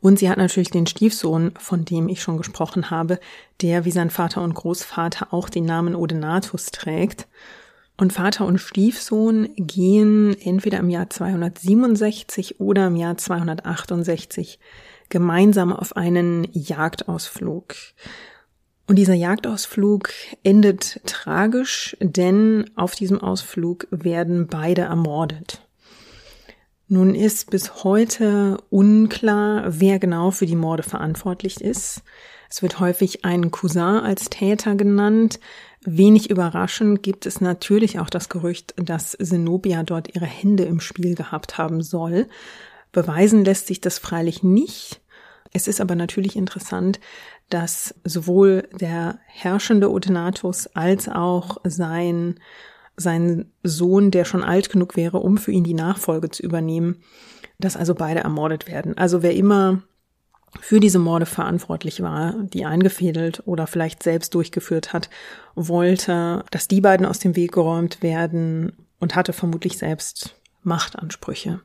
Und 0.00 0.18
sie 0.18 0.30
hat 0.30 0.38
natürlich 0.38 0.70
den 0.70 0.86
Stiefsohn, 0.86 1.52
von 1.58 1.84
dem 1.84 2.08
ich 2.08 2.22
schon 2.22 2.38
gesprochen 2.38 2.90
habe, 2.90 3.20
der 3.60 3.84
wie 3.84 3.90
sein 3.90 4.10
Vater 4.10 4.42
und 4.42 4.54
Großvater 4.54 5.32
auch 5.32 5.48
den 5.48 5.64
Namen 5.64 5.94
Odenatus 5.94 6.66
trägt. 6.66 7.28
Und 7.96 8.14
Vater 8.14 8.46
und 8.46 8.58
Stiefsohn 8.58 9.50
gehen 9.56 10.34
entweder 10.40 10.78
im 10.78 10.88
Jahr 10.88 11.10
267 11.10 12.58
oder 12.58 12.86
im 12.86 12.96
Jahr 12.96 13.18
268 13.18 14.58
gemeinsam 15.10 15.72
auf 15.72 15.96
einen 15.96 16.48
Jagdausflug. 16.52 17.74
Und 18.86 18.96
dieser 18.96 19.14
Jagdausflug 19.14 20.10
endet 20.42 21.00
tragisch, 21.06 21.96
denn 22.00 22.70
auf 22.74 22.94
diesem 22.94 23.20
Ausflug 23.20 23.86
werden 23.90 24.46
beide 24.46 24.82
ermordet. 24.82 25.60
Nun 26.92 27.14
ist 27.14 27.52
bis 27.52 27.84
heute 27.84 28.58
unklar, 28.68 29.62
wer 29.68 30.00
genau 30.00 30.32
für 30.32 30.46
die 30.46 30.56
Morde 30.56 30.82
verantwortlich 30.82 31.60
ist. 31.60 32.02
Es 32.50 32.62
wird 32.62 32.80
häufig 32.80 33.24
ein 33.24 33.52
Cousin 33.52 34.00
als 34.00 34.28
Täter 34.28 34.74
genannt. 34.74 35.38
Wenig 35.84 36.30
überraschend 36.30 37.04
gibt 37.04 37.26
es 37.26 37.40
natürlich 37.40 38.00
auch 38.00 38.10
das 38.10 38.28
Gerücht, 38.28 38.74
dass 38.76 39.12
Zenobia 39.12 39.84
dort 39.84 40.16
ihre 40.16 40.26
Hände 40.26 40.64
im 40.64 40.80
Spiel 40.80 41.14
gehabt 41.14 41.58
haben 41.58 41.80
soll. 41.80 42.26
Beweisen 42.90 43.44
lässt 43.44 43.68
sich 43.68 43.80
das 43.80 44.00
freilich 44.00 44.42
nicht. 44.42 45.00
Es 45.52 45.68
ist 45.68 45.80
aber 45.80 45.94
natürlich 45.94 46.34
interessant, 46.34 46.98
dass 47.50 47.94
sowohl 48.02 48.68
der 48.72 49.20
herrschende 49.26 49.92
Otenatus 49.92 50.66
als 50.74 51.08
auch 51.08 51.58
sein 51.62 52.40
sein 53.00 53.50
Sohn, 53.62 54.10
der 54.10 54.24
schon 54.24 54.44
alt 54.44 54.70
genug 54.70 54.96
wäre, 54.96 55.18
um 55.18 55.38
für 55.38 55.52
ihn 55.52 55.64
die 55.64 55.74
Nachfolge 55.74 56.30
zu 56.30 56.42
übernehmen, 56.42 57.02
dass 57.58 57.76
also 57.76 57.94
beide 57.94 58.20
ermordet 58.20 58.66
werden. 58.66 58.96
Also 58.96 59.22
wer 59.22 59.34
immer 59.34 59.82
für 60.60 60.80
diese 60.80 60.98
Morde 60.98 61.26
verantwortlich 61.26 62.02
war, 62.02 62.34
die 62.42 62.64
eingefädelt 62.64 63.42
oder 63.46 63.66
vielleicht 63.66 64.02
selbst 64.02 64.34
durchgeführt 64.34 64.92
hat, 64.92 65.08
wollte, 65.54 66.44
dass 66.50 66.66
die 66.66 66.80
beiden 66.80 67.06
aus 67.06 67.20
dem 67.20 67.36
Weg 67.36 67.52
geräumt 67.52 68.02
werden 68.02 68.72
und 68.98 69.14
hatte 69.14 69.32
vermutlich 69.32 69.78
selbst 69.78 70.34
Machtansprüche. 70.62 71.60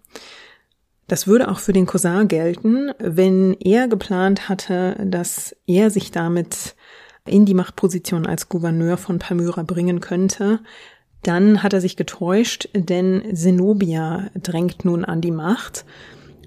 Das 1.08 1.28
würde 1.28 1.50
auch 1.50 1.60
für 1.60 1.74
den 1.74 1.86
Cousin 1.86 2.28
gelten, 2.28 2.92
wenn 3.00 3.54
er 3.60 3.88
geplant 3.88 4.50
hatte, 4.50 4.96
dass 5.06 5.56
er 5.68 5.92
sich 5.92 6.12
damit 6.12 6.76
in 7.26 7.46
die 7.46 7.54
Machtposition 7.54 8.26
als 8.26 8.50
Gouverneur 8.50 8.98
von 8.98 9.20
Palmyra 9.20 9.64
bringen 9.64 10.00
könnte, 10.00 10.60
dann 11.28 11.64
hat 11.64 11.74
er 11.74 11.82
sich 11.82 11.96
getäuscht, 11.96 12.70
denn 12.74 13.24
Zenobia 13.34 14.30
drängt 14.36 14.86
nun 14.86 15.04
an 15.04 15.22
die 15.22 15.32
Macht. 15.32 15.86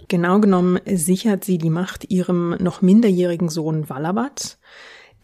Genau 0.07 0.39
genommen 0.41 0.79
sichert 0.87 1.45
sie 1.45 1.59
die 1.59 1.69
Macht 1.69 2.11
ihrem 2.11 2.51
noch 2.61 2.81
minderjährigen 2.81 3.49
Sohn 3.49 3.89
Wallabat. 3.89 4.59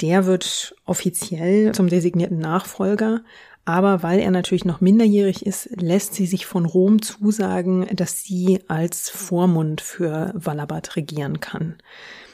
Der 0.00 0.26
wird 0.26 0.74
offiziell 0.84 1.72
zum 1.72 1.88
designierten 1.88 2.38
Nachfolger, 2.38 3.22
aber 3.64 4.02
weil 4.02 4.18
er 4.18 4.32
natürlich 4.32 4.64
noch 4.64 4.80
minderjährig 4.80 5.46
ist, 5.46 5.70
lässt 5.80 6.14
sie 6.14 6.26
sich 6.26 6.46
von 6.46 6.66
Rom 6.66 7.00
zusagen, 7.00 7.86
dass 7.94 8.24
sie 8.24 8.60
als 8.66 9.08
Vormund 9.08 9.80
für 9.80 10.32
Wallabat 10.34 10.96
regieren 10.96 11.38
kann. 11.38 11.76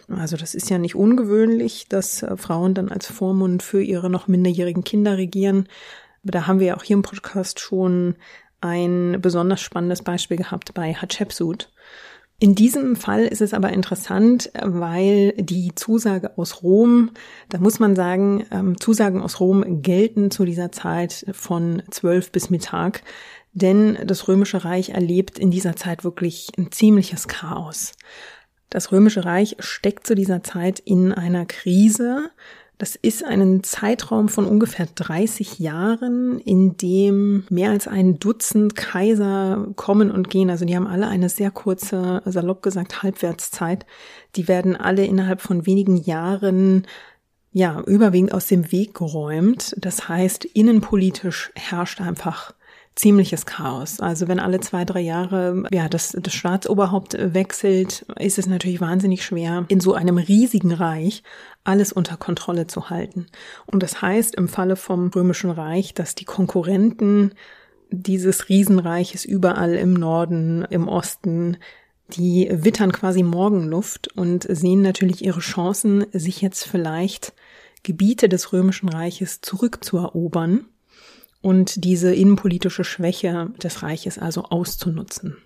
Also 0.09 0.37
das 0.37 0.55
ist 0.55 0.71
ja 0.71 0.79
nicht 0.79 0.97
ungewöhnlich, 0.97 1.87
dass 1.89 2.25
Frauen 2.37 2.75
dann 2.75 2.89
als 2.89 3.07
Vormund 3.07 3.63
für 3.63 3.83
ihre 3.83 4.11
noch 4.11 4.27
minderjährigen 4.27 4.83
Kinder 4.83 5.19
regieren. 5.19 5.69
Da 6.23 6.47
haben 6.47 6.61
wir 6.61 6.77
auch 6.77 6.83
hier 6.83 6.97
im 6.97 7.03
Podcast 7.03 7.61
schon 7.61 8.17
ein 8.61 9.19
besonders 9.21 9.61
spannendes 9.61 10.03
Beispiel 10.03 10.37
gehabt 10.37 10.75
bei 10.75 10.93
Hatshepsut. 10.93 11.71
In 12.43 12.55
diesem 12.55 12.97
Fall 12.97 13.27
ist 13.27 13.43
es 13.43 13.53
aber 13.53 13.71
interessant, 13.71 14.51
weil 14.63 15.33
die 15.33 15.75
Zusage 15.75 16.39
aus 16.39 16.63
Rom, 16.63 17.11
da 17.51 17.59
muss 17.59 17.79
man 17.81 17.95
sagen, 17.95 18.47
ähm, 18.51 18.81
Zusagen 18.81 19.21
aus 19.21 19.41
Rom 19.41 19.83
gelten 19.83 20.31
zu 20.31 20.47
dieser 20.47 20.73
Zeit 20.73 21.27
von 21.33 21.83
zwölf 21.91 22.33
bis 22.33 22.49
Mittag, 22.49 23.03
denn 23.53 23.99
das 24.07 24.27
Römische 24.27 24.65
Reich 24.65 24.91
erlebt 24.91 25.39
in 25.39 25.51
dieser 25.51 25.77
Zeit 25.77 26.03
wirklich 26.03 26.51
ein 26.57 26.73
ziemliches 26.73 27.29
Chaos. 27.29 27.93
Das 28.71 28.91
Römische 28.91 29.25
Reich 29.25 29.57
steckt 29.59 30.07
zu 30.07 30.15
dieser 30.15 30.43
Zeit 30.43 30.79
in 30.79 31.13
einer 31.13 31.45
Krise. 31.45 32.31
Das 32.81 32.97
ist 32.97 33.23
ein 33.23 33.63
Zeitraum 33.63 34.31
von 34.31 34.47
ungefähr 34.47 34.87
30 34.95 35.59
Jahren, 35.59 36.41
in 36.41 36.79
dem 36.79 37.45
mehr 37.51 37.73
als 37.73 37.87
ein 37.87 38.19
Dutzend 38.19 38.75
Kaiser 38.75 39.69
kommen 39.77 40.11
und 40.11 40.31
gehen. 40.31 40.49
Also 40.49 40.65
die 40.65 40.75
haben 40.75 40.87
alle 40.87 41.07
eine 41.07 41.29
sehr 41.29 41.51
kurze, 41.51 42.23
salopp 42.25 42.63
gesagt, 42.63 43.03
Halbwertszeit. 43.03 43.85
Die 44.35 44.49
werden 44.49 44.77
alle 44.77 45.05
innerhalb 45.05 45.43
von 45.43 45.67
wenigen 45.67 45.99
Jahren 45.99 46.87
ja, 47.53 47.83
überwiegend 47.83 48.33
aus 48.33 48.47
dem 48.47 48.73
Weg 48.73 48.95
geräumt. 48.95 49.77
Das 49.77 50.09
heißt, 50.09 50.47
innenpolitisch 50.47 51.53
herrscht 51.57 52.01
einfach 52.01 52.55
ziemliches 52.95 53.47
Chaos. 53.47 54.01
Also 54.01 54.29
wenn 54.29 54.41
alle 54.41 54.61
zwei, 54.61 54.85
drei 54.85 55.01
Jahre 55.01 55.65
ja, 55.73 55.89
das, 55.89 56.17
das 56.21 56.35
Staatsoberhaupt 56.35 57.17
wechselt, 57.19 58.05
ist 58.19 58.39
es 58.39 58.47
natürlich 58.47 58.81
wahnsinnig 58.81 59.25
schwer, 59.25 59.65
in 59.69 59.81
so 59.81 59.95
einem 59.95 60.19
riesigen 60.19 60.73
Reich 60.73 61.23
alles 61.65 61.93
unter 61.93 62.17
Kontrolle 62.17 62.67
zu 62.67 62.91
halten. 62.91 63.27
Und 63.67 63.83
das 63.83 64.03
heißt 64.03 64.35
im 64.35 64.49
Falle 64.49 64.77
vom 64.77 65.09
Römischen 65.09 65.51
Reich, 65.51 65.95
dass 65.95 66.15
die 66.15 66.25
Konkurrenten 66.25 67.33
dieses 67.91 68.49
Riesenreiches 68.49 69.25
überall 69.25 69.75
im 69.75 69.95
Norden, 69.95 70.65
im 70.71 70.89
Osten, 70.89 71.57
die 72.09 72.49
wittern 72.51 72.93
quasi 72.93 73.23
Morgenluft 73.23 74.09
und 74.17 74.47
sehen 74.49 74.83
natürlich 74.83 75.25
ihre 75.25 75.41
Chancen, 75.41 76.07
sich 76.13 76.41
jetzt 76.41 76.67
vielleicht 76.67 77.33
Gebiete 77.83 78.29
des 78.29 78.53
Römischen 78.53 78.89
Reiches 78.89 79.41
zurückzuerobern 79.41 80.67
und 81.43 81.85
diese 81.85 82.15
innenpolitische 82.15 82.85
Schwäche 82.85 83.51
des 83.63 83.83
Reiches 83.83 84.19
also 84.19 84.45
auszunutzen. 84.45 85.37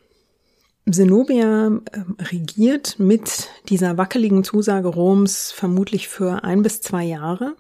Zenobia 0.91 1.67
ähm, 1.67 1.83
regiert 2.19 2.99
mit 2.99 3.49
dieser 3.69 3.97
wackeligen 3.97 4.45
Zusage 4.45 4.89
Roms 4.89 5.51
vermutlich 5.51 6.09
für 6.09 6.45
ein 6.45 6.63
bis 6.63 6.83
zwei 6.83 7.05
Jahre, 7.05 7.57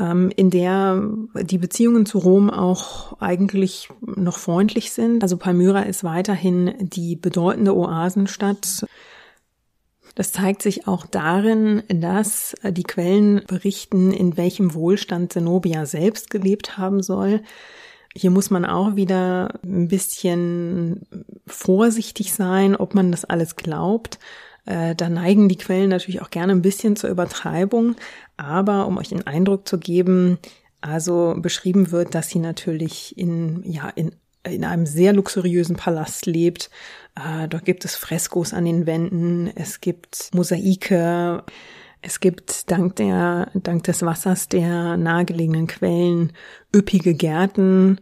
ähm, 0.00 0.30
in 0.34 0.48
der 0.48 1.02
die 1.34 1.58
Beziehungen 1.58 2.06
zu 2.06 2.18
Rom 2.18 2.48
auch 2.48 3.20
eigentlich 3.20 3.90
noch 4.00 4.38
freundlich 4.38 4.92
sind. 4.92 5.22
Also 5.22 5.36
Palmyra 5.36 5.82
ist 5.82 6.04
weiterhin 6.04 6.74
die 6.80 7.16
bedeutende 7.16 7.76
Oasenstadt 7.76 8.86
das 10.18 10.32
zeigt 10.32 10.62
sich 10.62 10.88
auch 10.88 11.06
darin, 11.06 11.84
dass 11.88 12.56
die 12.64 12.82
Quellen 12.82 13.40
berichten, 13.46 14.10
in 14.12 14.36
welchem 14.36 14.74
Wohlstand 14.74 15.32
Zenobia 15.32 15.86
selbst 15.86 16.30
gelebt 16.30 16.76
haben 16.76 17.04
soll. 17.04 17.40
Hier 18.16 18.32
muss 18.32 18.50
man 18.50 18.64
auch 18.64 18.96
wieder 18.96 19.60
ein 19.62 19.86
bisschen 19.86 21.06
vorsichtig 21.46 22.32
sein, 22.32 22.74
ob 22.74 22.96
man 22.96 23.12
das 23.12 23.26
alles 23.26 23.54
glaubt. 23.54 24.18
Äh, 24.66 24.96
da 24.96 25.08
neigen 25.08 25.48
die 25.48 25.56
Quellen 25.56 25.90
natürlich 25.90 26.20
auch 26.20 26.30
gerne 26.30 26.52
ein 26.52 26.62
bisschen 26.62 26.96
zur 26.96 27.10
Übertreibung. 27.10 27.94
Aber 28.36 28.88
um 28.88 28.98
euch 28.98 29.12
einen 29.12 29.28
Eindruck 29.28 29.68
zu 29.68 29.78
geben, 29.78 30.38
also 30.80 31.36
beschrieben 31.38 31.92
wird, 31.92 32.16
dass 32.16 32.28
sie 32.28 32.40
natürlich 32.40 33.16
in, 33.16 33.62
ja, 33.62 33.88
in, 33.90 34.16
in 34.44 34.64
einem 34.64 34.86
sehr 34.86 35.12
luxuriösen 35.12 35.76
Palast 35.76 36.26
lebt, 36.26 36.70
äh, 37.14 37.48
dort 37.48 37.64
gibt 37.64 37.84
es 37.84 37.96
Freskos 37.96 38.52
an 38.52 38.64
den 38.64 38.86
Wänden, 38.86 39.50
es 39.54 39.80
gibt 39.80 40.30
Mosaike, 40.34 41.44
es 42.00 42.20
gibt 42.20 42.70
dank 42.70 42.96
der, 42.96 43.50
dank 43.54 43.84
des 43.84 44.02
Wassers 44.02 44.48
der 44.48 44.96
nahegelegenen 44.96 45.66
Quellen 45.66 46.32
üppige 46.74 47.14
Gärten. 47.14 48.00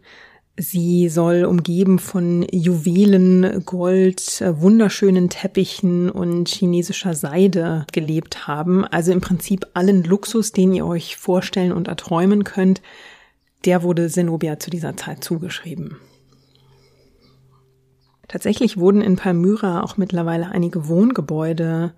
Sie 0.59 1.07
soll 1.09 1.45
umgeben 1.45 1.99
von 1.99 2.45
Juwelen, 2.51 3.63
Gold, 3.65 4.41
äh, 4.41 4.59
wunderschönen 4.59 5.29
Teppichen 5.29 6.09
und 6.09 6.49
chinesischer 6.49 7.13
Seide 7.13 7.85
gelebt 7.91 8.47
haben. 8.47 8.85
Also 8.85 9.11
im 9.11 9.21
Prinzip 9.21 9.67
allen 9.73 10.03
Luxus, 10.03 10.51
den 10.51 10.73
ihr 10.73 10.85
euch 10.85 11.15
vorstellen 11.15 11.71
und 11.71 11.87
erträumen 11.87 12.43
könnt, 12.43 12.81
der 13.65 13.83
wurde 13.83 14.09
Zenobia 14.09 14.59
zu 14.59 14.69
dieser 14.69 14.97
Zeit 14.97 15.23
zugeschrieben. 15.23 15.97
Tatsächlich 18.27 18.77
wurden 18.77 19.01
in 19.01 19.15
Palmyra 19.15 19.81
auch 19.83 19.97
mittlerweile 19.97 20.49
einige 20.49 20.87
Wohngebäude 20.87 21.93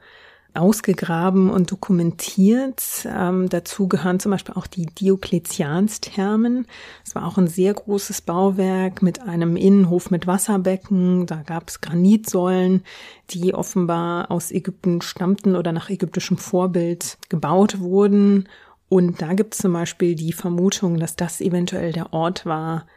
ausgegraben 0.54 1.50
und 1.50 1.72
dokumentiert. 1.72 2.82
Ähm, 3.06 3.50
dazu 3.50 3.88
gehören 3.88 4.20
zum 4.20 4.32
Beispiel 4.32 4.56
auch 4.56 4.68
die 4.68 4.88
Diokletiansthermen. 4.88 6.68
Es 7.06 7.16
war 7.16 7.26
auch 7.28 7.38
ein 7.38 7.48
sehr 7.48 7.74
großes 7.74 8.22
Bauwerk 8.22 9.02
mit 9.02 9.22
einem 9.22 9.56
Innenhof 9.56 10.12
mit 10.12 10.28
Wasserbecken. 10.28 11.28
Da 11.28 11.44
gab 11.44 11.70
es 11.70 11.82
Granitsäulen, 11.82 12.84
die 13.30 13.54
offenbar 13.54 14.32
aus 14.32 14.52
Ägypten 14.52 15.02
stammten 15.02 15.56
oder 15.56 15.72
nach 15.72 15.90
ägyptischem 15.90 16.38
Vorbild 16.38 17.18
gebaut 17.30 17.80
wurden. 17.80 18.50
Und 18.88 19.22
da 19.22 19.34
gibt 19.34 19.54
es 19.54 19.62
zum 19.62 19.74
Beispiel 19.74 20.16
die 20.16 20.34
Vermutung, 20.34 21.00
dass 21.00 21.16
das 21.16 21.42
eventuell 21.42 21.92
der 21.92 22.12
Ort 22.12 22.46
war, 22.46 22.88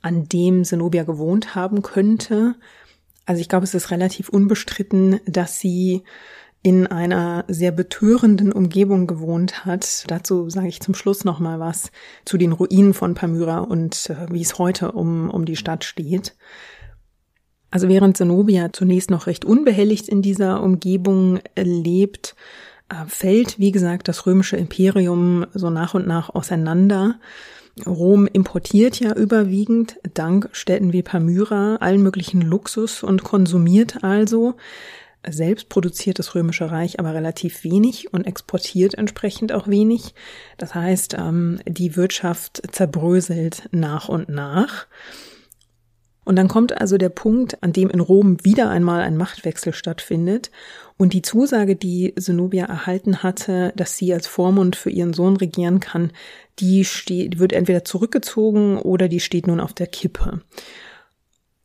an 0.00 0.28
dem 0.28 0.64
Zenobia 0.64 1.04
gewohnt 1.04 1.54
haben 1.54 1.82
könnte. 1.82 2.54
Also 3.32 3.40
ich 3.40 3.48
glaube, 3.48 3.64
es 3.64 3.72
ist 3.72 3.90
relativ 3.90 4.28
unbestritten, 4.28 5.18
dass 5.24 5.58
sie 5.58 6.02
in 6.62 6.86
einer 6.86 7.46
sehr 7.48 7.72
betörenden 7.72 8.52
Umgebung 8.52 9.06
gewohnt 9.06 9.64
hat. 9.64 10.04
Dazu 10.08 10.50
sage 10.50 10.68
ich 10.68 10.82
zum 10.82 10.94
Schluss 10.94 11.24
noch 11.24 11.38
mal 11.38 11.58
was 11.58 11.92
zu 12.26 12.36
den 12.36 12.52
Ruinen 12.52 12.92
von 12.92 13.14
Palmyra 13.14 13.60
und 13.60 14.10
äh, 14.10 14.30
wie 14.30 14.42
es 14.42 14.58
heute 14.58 14.92
um, 14.92 15.30
um 15.30 15.46
die 15.46 15.56
Stadt 15.56 15.84
steht. 15.84 16.36
Also 17.70 17.88
während 17.88 18.18
Zenobia 18.18 18.70
zunächst 18.70 19.10
noch 19.10 19.26
recht 19.26 19.46
unbehelligt 19.46 20.10
in 20.10 20.20
dieser 20.20 20.62
Umgebung 20.62 21.40
lebt, 21.56 22.36
äh, 22.90 23.06
fällt, 23.06 23.58
wie 23.58 23.72
gesagt, 23.72 24.08
das 24.08 24.26
römische 24.26 24.58
Imperium 24.58 25.46
so 25.54 25.70
nach 25.70 25.94
und 25.94 26.06
nach 26.06 26.28
auseinander. 26.28 27.18
Rom 27.86 28.26
importiert 28.26 29.00
ja 29.00 29.14
überwiegend 29.14 29.98
dank 30.14 30.50
Städten 30.52 30.92
wie 30.92 31.02
Palmyra 31.02 31.76
allen 31.76 32.02
möglichen 32.02 32.42
Luxus 32.42 33.02
und 33.02 33.24
konsumiert 33.24 34.04
also. 34.04 34.54
Selbst 35.28 35.68
produziert 35.68 36.18
das 36.18 36.34
Römische 36.34 36.70
Reich 36.70 36.98
aber 36.98 37.14
relativ 37.14 37.62
wenig 37.64 38.12
und 38.12 38.26
exportiert 38.26 38.94
entsprechend 38.94 39.52
auch 39.52 39.68
wenig. 39.68 40.14
Das 40.58 40.74
heißt, 40.74 41.14
ähm, 41.14 41.60
die 41.66 41.96
Wirtschaft 41.96 42.62
zerbröselt 42.72 43.68
nach 43.70 44.08
und 44.08 44.28
nach. 44.28 44.86
Und 46.24 46.36
dann 46.36 46.48
kommt 46.48 46.80
also 46.80 46.98
der 46.98 47.08
Punkt, 47.08 47.62
an 47.62 47.72
dem 47.72 47.90
in 47.90 48.00
Rom 48.00 48.44
wieder 48.44 48.70
einmal 48.70 49.00
ein 49.00 49.16
Machtwechsel 49.16 49.72
stattfindet 49.72 50.50
und 50.96 51.14
die 51.14 51.22
Zusage, 51.22 51.74
die 51.74 52.14
Zenobia 52.14 52.66
erhalten 52.66 53.24
hatte, 53.24 53.72
dass 53.74 53.96
sie 53.96 54.14
als 54.14 54.28
Vormund 54.28 54.76
für 54.76 54.90
ihren 54.90 55.14
Sohn 55.14 55.36
regieren 55.36 55.80
kann, 55.80 56.12
die 56.60 56.84
steht, 56.84 57.40
wird 57.40 57.52
entweder 57.52 57.84
zurückgezogen 57.84 58.78
oder 58.78 59.08
die 59.08 59.20
steht 59.20 59.48
nun 59.48 59.58
auf 59.58 59.72
der 59.72 59.88
Kippe. 59.88 60.42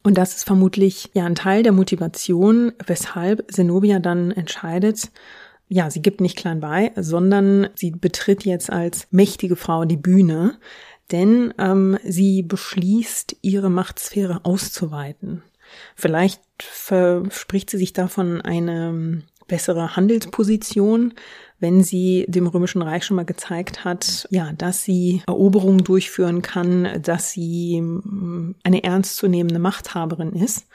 Und 0.04 0.18
das 0.18 0.36
ist 0.36 0.46
vermutlich 0.46 1.12
ja 1.14 1.26
ein 1.26 1.36
Teil 1.36 1.64
der 1.64 1.74
Motivation, 1.74 2.72
weshalb 2.86 3.52
Zenobia 3.52 4.00
dann 4.00 4.32
entscheidet, 4.32 5.12
ja, 5.68 5.92
sie 5.92 6.02
gibt 6.02 6.22
nicht 6.22 6.38
klein 6.38 6.62
bei, 6.62 6.94
sondern 6.96 7.68
sie 7.76 7.92
betritt 7.92 8.46
jetzt 8.46 8.72
als 8.72 9.08
mächtige 9.12 9.58
Frau 9.58 9.84
die 9.84 9.98
Bühne, 9.98 10.60
denn 11.12 11.54
ähm, 11.58 11.98
sie 12.04 12.44
beschließt, 12.44 13.38
ihre 13.42 13.70
Machtsphäre 13.70 14.42
auszuweiten. 14.44 15.44
Vielleicht 15.96 16.42
verspricht 16.60 17.70
sie 17.70 17.78
sich 17.78 17.94
davon 17.94 18.42
eine 18.42 19.24
bessere 19.48 19.96
Handelsposition, 19.96 21.14
wenn 21.60 21.84
sie 21.84 22.26
dem 22.28 22.48
Römischen 22.48 22.82
Reich 22.82 23.06
schon 23.06 23.16
mal 23.16 23.26
gezeigt 23.26 23.84
hat, 23.84 24.28
ja, 24.30 24.52
dass 24.54 24.84
sie 24.84 25.24
Eroberungen 25.28 25.84
durchführen 25.84 26.42
kann, 26.42 27.02
dass 27.02 27.32
sie 27.32 27.82
mm, 27.82 28.56
eine 28.64 28.84
ernstzunehmende 28.84 29.60
Machthaberin 29.60 30.34
ist. 30.34 30.68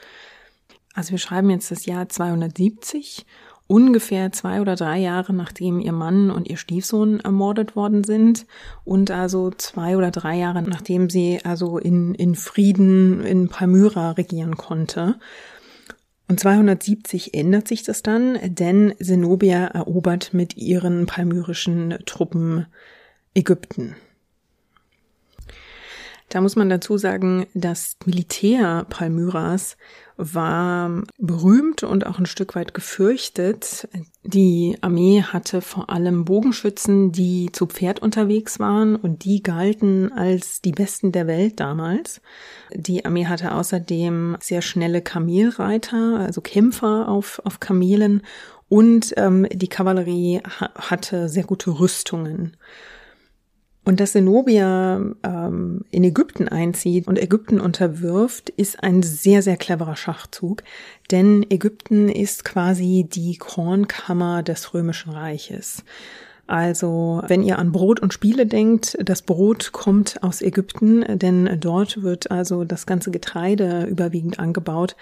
Also 0.93 1.11
wir 1.11 1.17
schreiben 1.19 1.49
jetzt 1.49 1.71
das 1.71 1.85
Jahr 1.85 2.09
270 2.09 3.25
ungefähr 3.73 4.31
zwei 4.31 4.61
oder 4.61 4.75
drei 4.75 4.99
Jahre 4.99 5.33
nachdem 5.33 5.79
ihr 5.79 5.93
Mann 5.93 6.29
und 6.29 6.47
ihr 6.47 6.57
Stiefsohn 6.57 7.19
ermordet 7.21 7.75
worden 7.75 8.03
sind 8.03 8.45
und 8.85 9.09
also 9.09 9.49
zwei 9.49 9.97
oder 9.97 10.11
drei 10.11 10.37
Jahre 10.37 10.61
nachdem 10.61 11.09
sie 11.09 11.39
also 11.43 11.79
in, 11.79 12.13
in 12.13 12.35
Frieden 12.35 13.21
in 13.21 13.49
Palmyra 13.49 14.11
regieren 14.11 14.57
konnte. 14.57 15.15
Und 16.27 16.39
270 16.39 17.33
ändert 17.33 17.67
sich 17.67 17.81
das 17.81 18.03
dann, 18.03 18.37
denn 18.43 18.93
Zenobia 19.01 19.65
erobert 19.65 20.35
mit 20.35 20.55
ihren 20.55 21.07
palmyrischen 21.07 21.97
Truppen 22.05 22.67
Ägypten. 23.33 23.95
Da 26.29 26.41
muss 26.41 26.55
man 26.55 26.69
dazu 26.69 26.97
sagen, 26.97 27.47
das 27.55 27.97
Militär 28.05 28.85
Palmyras 28.89 29.77
war 30.17 31.03
berühmt 31.17 31.83
und 31.83 32.05
auch 32.05 32.19
ein 32.19 32.25
Stück 32.25 32.55
weit 32.55 32.73
gefürchtet. 32.73 33.87
Die 34.23 34.77
Armee 34.81 35.21
hatte 35.21 35.61
vor 35.61 35.89
allem 35.89 36.25
Bogenschützen, 36.25 37.11
die 37.11 37.49
zu 37.51 37.65
Pferd 37.65 38.01
unterwegs 38.01 38.59
waren 38.59 38.95
und 38.95 39.23
die 39.25 39.43
galten 39.43 40.11
als 40.11 40.61
die 40.61 40.71
besten 40.71 41.11
der 41.11 41.27
Welt 41.27 41.59
damals. 41.59 42.21
Die 42.73 43.05
Armee 43.05 43.25
hatte 43.25 43.53
außerdem 43.53 44.37
sehr 44.39 44.61
schnelle 44.61 45.01
Kamelreiter, 45.01 46.19
also 46.19 46.41
Kämpfer 46.41 47.07
auf, 47.07 47.41
auf 47.43 47.59
Kamelen 47.59 48.21
und 48.69 49.13
ähm, 49.17 49.45
die 49.51 49.67
Kavallerie 49.67 50.41
ha 50.59 50.71
hatte 50.75 51.29
sehr 51.29 51.43
gute 51.43 51.79
Rüstungen. 51.79 52.57
Und 53.85 53.99
dass 53.99 54.13
Zenobia 54.13 55.01
ähm, 55.23 55.81
in 55.91 56.03
Ägypten 56.03 56.47
einzieht 56.47 57.07
und 57.07 57.19
Ägypten 57.19 57.59
unterwirft, 57.59 58.49
ist 58.49 58.81
ein 58.81 59.03
sehr, 59.03 59.41
sehr 59.41 59.57
cleverer 59.57 59.97
Schachzug, 59.97 60.63
denn 61.11 61.45
Ägypten 61.49 62.07
ist 62.07 62.45
quasi 62.45 63.05
die 63.11 63.37
Kornkammer 63.37 64.41
des 64.41 64.73
Römischen 64.73 65.11
Reiches. 65.11 65.83
Also, 66.45 67.21
wenn 67.27 67.41
ihr 67.41 67.57
an 67.57 67.71
Brot 67.71 68.01
und 68.01 68.13
Spiele 68.13 68.45
denkt, 68.45 68.97
das 69.01 69.21
Brot 69.21 69.71
kommt 69.71 70.21
aus 70.23 70.41
Ägypten, 70.41 71.05
denn 71.17 71.57
dort 71.59 72.03
wird 72.03 72.31
also 72.31 72.65
das 72.65 72.85
ganze 72.85 73.11
Getreide 73.11 73.85
überwiegend 73.85 74.39
angebaut, 74.39 74.97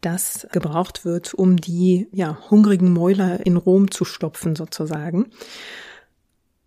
das 0.00 0.46
gebraucht 0.52 1.04
wird, 1.04 1.34
um 1.34 1.56
die 1.56 2.06
ja, 2.12 2.38
hungrigen 2.48 2.92
Mäuler 2.92 3.44
in 3.44 3.56
Rom 3.56 3.90
zu 3.90 4.04
stopfen 4.04 4.54
sozusagen. 4.54 5.26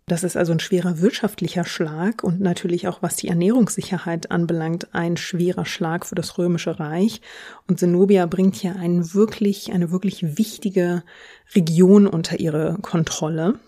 Das 0.08 0.24
ist 0.24 0.38
also 0.38 0.52
ein 0.52 0.60
schwerer 0.60 1.00
wirtschaftlicher 1.00 1.64
Schlag 1.64 2.24
und 2.24 2.40
natürlich 2.40 2.88
auch 2.88 3.02
was 3.02 3.16
die 3.16 3.28
Ernährungssicherheit 3.28 4.30
anbelangt, 4.30 4.94
ein 4.94 5.18
schwerer 5.18 5.66
Schlag 5.66 6.06
für 6.06 6.14
das 6.14 6.38
Römische 6.38 6.80
Reich. 6.80 7.20
Und 7.68 7.78
Zenobia 7.78 8.24
bringt 8.24 8.56
hier 8.56 8.76
einen 8.76 9.12
wirklich, 9.12 9.70
eine 9.70 9.90
wirklich 9.90 10.38
wichtige 10.38 11.02
Region 11.54 12.06
unter 12.06 12.40
ihre 12.40 12.78
Kontrolle. 12.80 13.58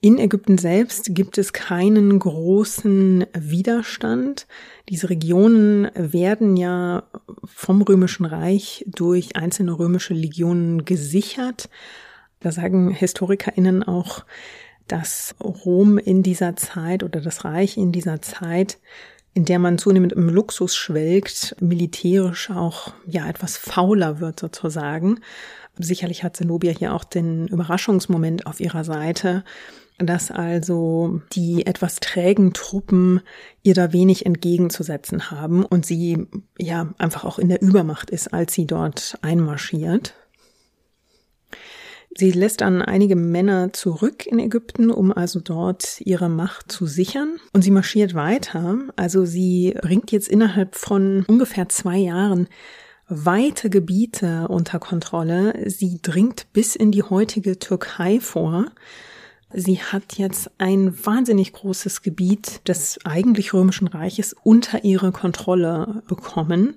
In 0.00 0.18
Ägypten 0.18 0.56
selbst 0.56 1.14
gibt 1.14 1.36
es 1.36 1.52
keinen 1.52 2.18
großen 2.18 3.26
Widerstand. 3.36 4.46
Diese 4.88 5.10
Regionen 5.10 5.90
werden 5.94 6.56
ja 6.56 7.02
vom 7.44 7.82
Römischen 7.82 8.24
Reich 8.24 8.84
durch 8.86 9.36
einzelne 9.36 9.78
römische 9.78 10.14
Legionen 10.14 10.86
gesichert. 10.86 11.68
Da 12.40 12.52
sagen 12.52 12.90
HistorikerInnen 12.90 13.82
auch, 13.82 14.24
dass 14.88 15.34
Rom 15.42 15.98
in 15.98 16.22
dieser 16.22 16.56
Zeit 16.56 17.02
oder 17.02 17.20
das 17.20 17.44
Reich 17.44 17.76
in 17.76 17.92
dieser 17.92 18.20
Zeit, 18.22 18.78
in 19.34 19.44
der 19.44 19.58
man 19.58 19.78
zunehmend 19.78 20.12
im 20.12 20.28
Luxus 20.28 20.74
schwelgt, 20.74 21.56
militärisch 21.60 22.50
auch 22.50 22.92
ja 23.06 23.28
etwas 23.28 23.56
fauler 23.56 24.20
wird 24.20 24.40
sozusagen. 24.40 25.20
Sicherlich 25.78 26.24
hat 26.24 26.36
Zenobia 26.36 26.72
hier 26.72 26.92
auch 26.92 27.04
den 27.04 27.46
Überraschungsmoment 27.46 28.46
auf 28.46 28.58
ihrer 28.60 28.82
Seite, 28.82 29.44
dass 29.98 30.30
also 30.30 31.20
die 31.32 31.66
etwas 31.66 31.96
trägen 31.96 32.52
Truppen 32.52 33.20
ihr 33.62 33.74
da 33.74 33.92
wenig 33.92 34.26
entgegenzusetzen 34.26 35.30
haben 35.30 35.64
und 35.64 35.86
sie 35.86 36.26
ja 36.58 36.92
einfach 36.98 37.24
auch 37.24 37.38
in 37.38 37.48
der 37.48 37.62
Übermacht 37.62 38.10
ist, 38.10 38.32
als 38.32 38.54
sie 38.54 38.66
dort 38.66 39.18
einmarschiert. 39.22 40.14
Sie 42.16 42.32
lässt 42.32 42.62
dann 42.62 42.82
einige 42.82 43.16
Männer 43.16 43.72
zurück 43.72 44.26
in 44.26 44.38
Ägypten, 44.38 44.90
um 44.90 45.12
also 45.12 45.40
dort 45.40 46.00
ihre 46.00 46.28
Macht 46.28 46.72
zu 46.72 46.86
sichern. 46.86 47.38
Und 47.52 47.62
sie 47.62 47.70
marschiert 47.70 48.14
weiter. 48.14 48.78
Also 48.96 49.24
sie 49.24 49.74
bringt 49.80 50.10
jetzt 50.10 50.28
innerhalb 50.28 50.74
von 50.74 51.24
ungefähr 51.28 51.68
zwei 51.68 51.98
Jahren 51.98 52.48
weite 53.08 53.70
Gebiete 53.70 54.48
unter 54.48 54.78
Kontrolle. 54.78 55.54
Sie 55.70 56.00
dringt 56.02 56.52
bis 56.52 56.76
in 56.76 56.92
die 56.92 57.02
heutige 57.02 57.58
Türkei 57.58 58.20
vor. 58.20 58.66
Sie 59.52 59.80
hat 59.80 60.18
jetzt 60.18 60.50
ein 60.58 60.94
wahnsinnig 61.06 61.54
großes 61.54 62.02
Gebiet 62.02 62.68
des 62.68 62.98
eigentlich 63.04 63.54
römischen 63.54 63.88
Reiches 63.88 64.36
unter 64.42 64.84
ihre 64.84 65.10
Kontrolle 65.10 66.02
bekommen 66.06 66.76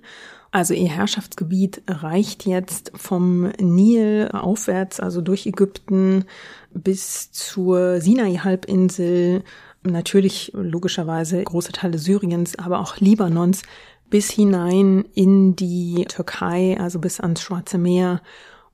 also 0.51 0.73
ihr 0.73 0.89
Herrschaftsgebiet 0.89 1.81
reicht 1.87 2.45
jetzt 2.45 2.91
vom 2.95 3.51
Nil 3.59 4.29
aufwärts, 4.33 4.99
also 4.99 5.21
durch 5.21 5.45
Ägypten 5.45 6.25
bis 6.73 7.31
zur 7.31 8.01
Sinai-Halbinsel, 8.01 9.43
natürlich 9.83 10.51
logischerweise 10.53 11.41
große 11.41 11.71
Teile 11.71 11.97
Syriens, 11.97 12.59
aber 12.59 12.79
auch 12.79 12.97
Libanons, 12.97 13.63
bis 14.09 14.29
hinein 14.29 15.05
in 15.13 15.55
die 15.55 16.05
Türkei, 16.09 16.77
also 16.77 16.99
bis 16.99 17.21
ans 17.21 17.41
Schwarze 17.41 17.77
Meer 17.77 18.21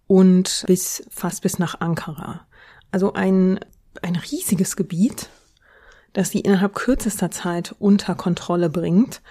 und 0.07 0.63
bis 0.65 1.03
fast 1.11 1.43
bis 1.43 1.59
nach 1.59 1.79
Ankara. 1.79 2.41
Also 2.91 3.13
ein, 3.13 3.59
ein 4.01 4.15
riesiges 4.15 4.75
Gebiet, 4.75 5.29
das 6.13 6.31
sie 6.31 6.39
innerhalb 6.39 6.73
kürzester 6.73 7.29
Zeit 7.29 7.75
unter 7.77 8.15
Kontrolle 8.15 8.71
bringt 8.71 9.21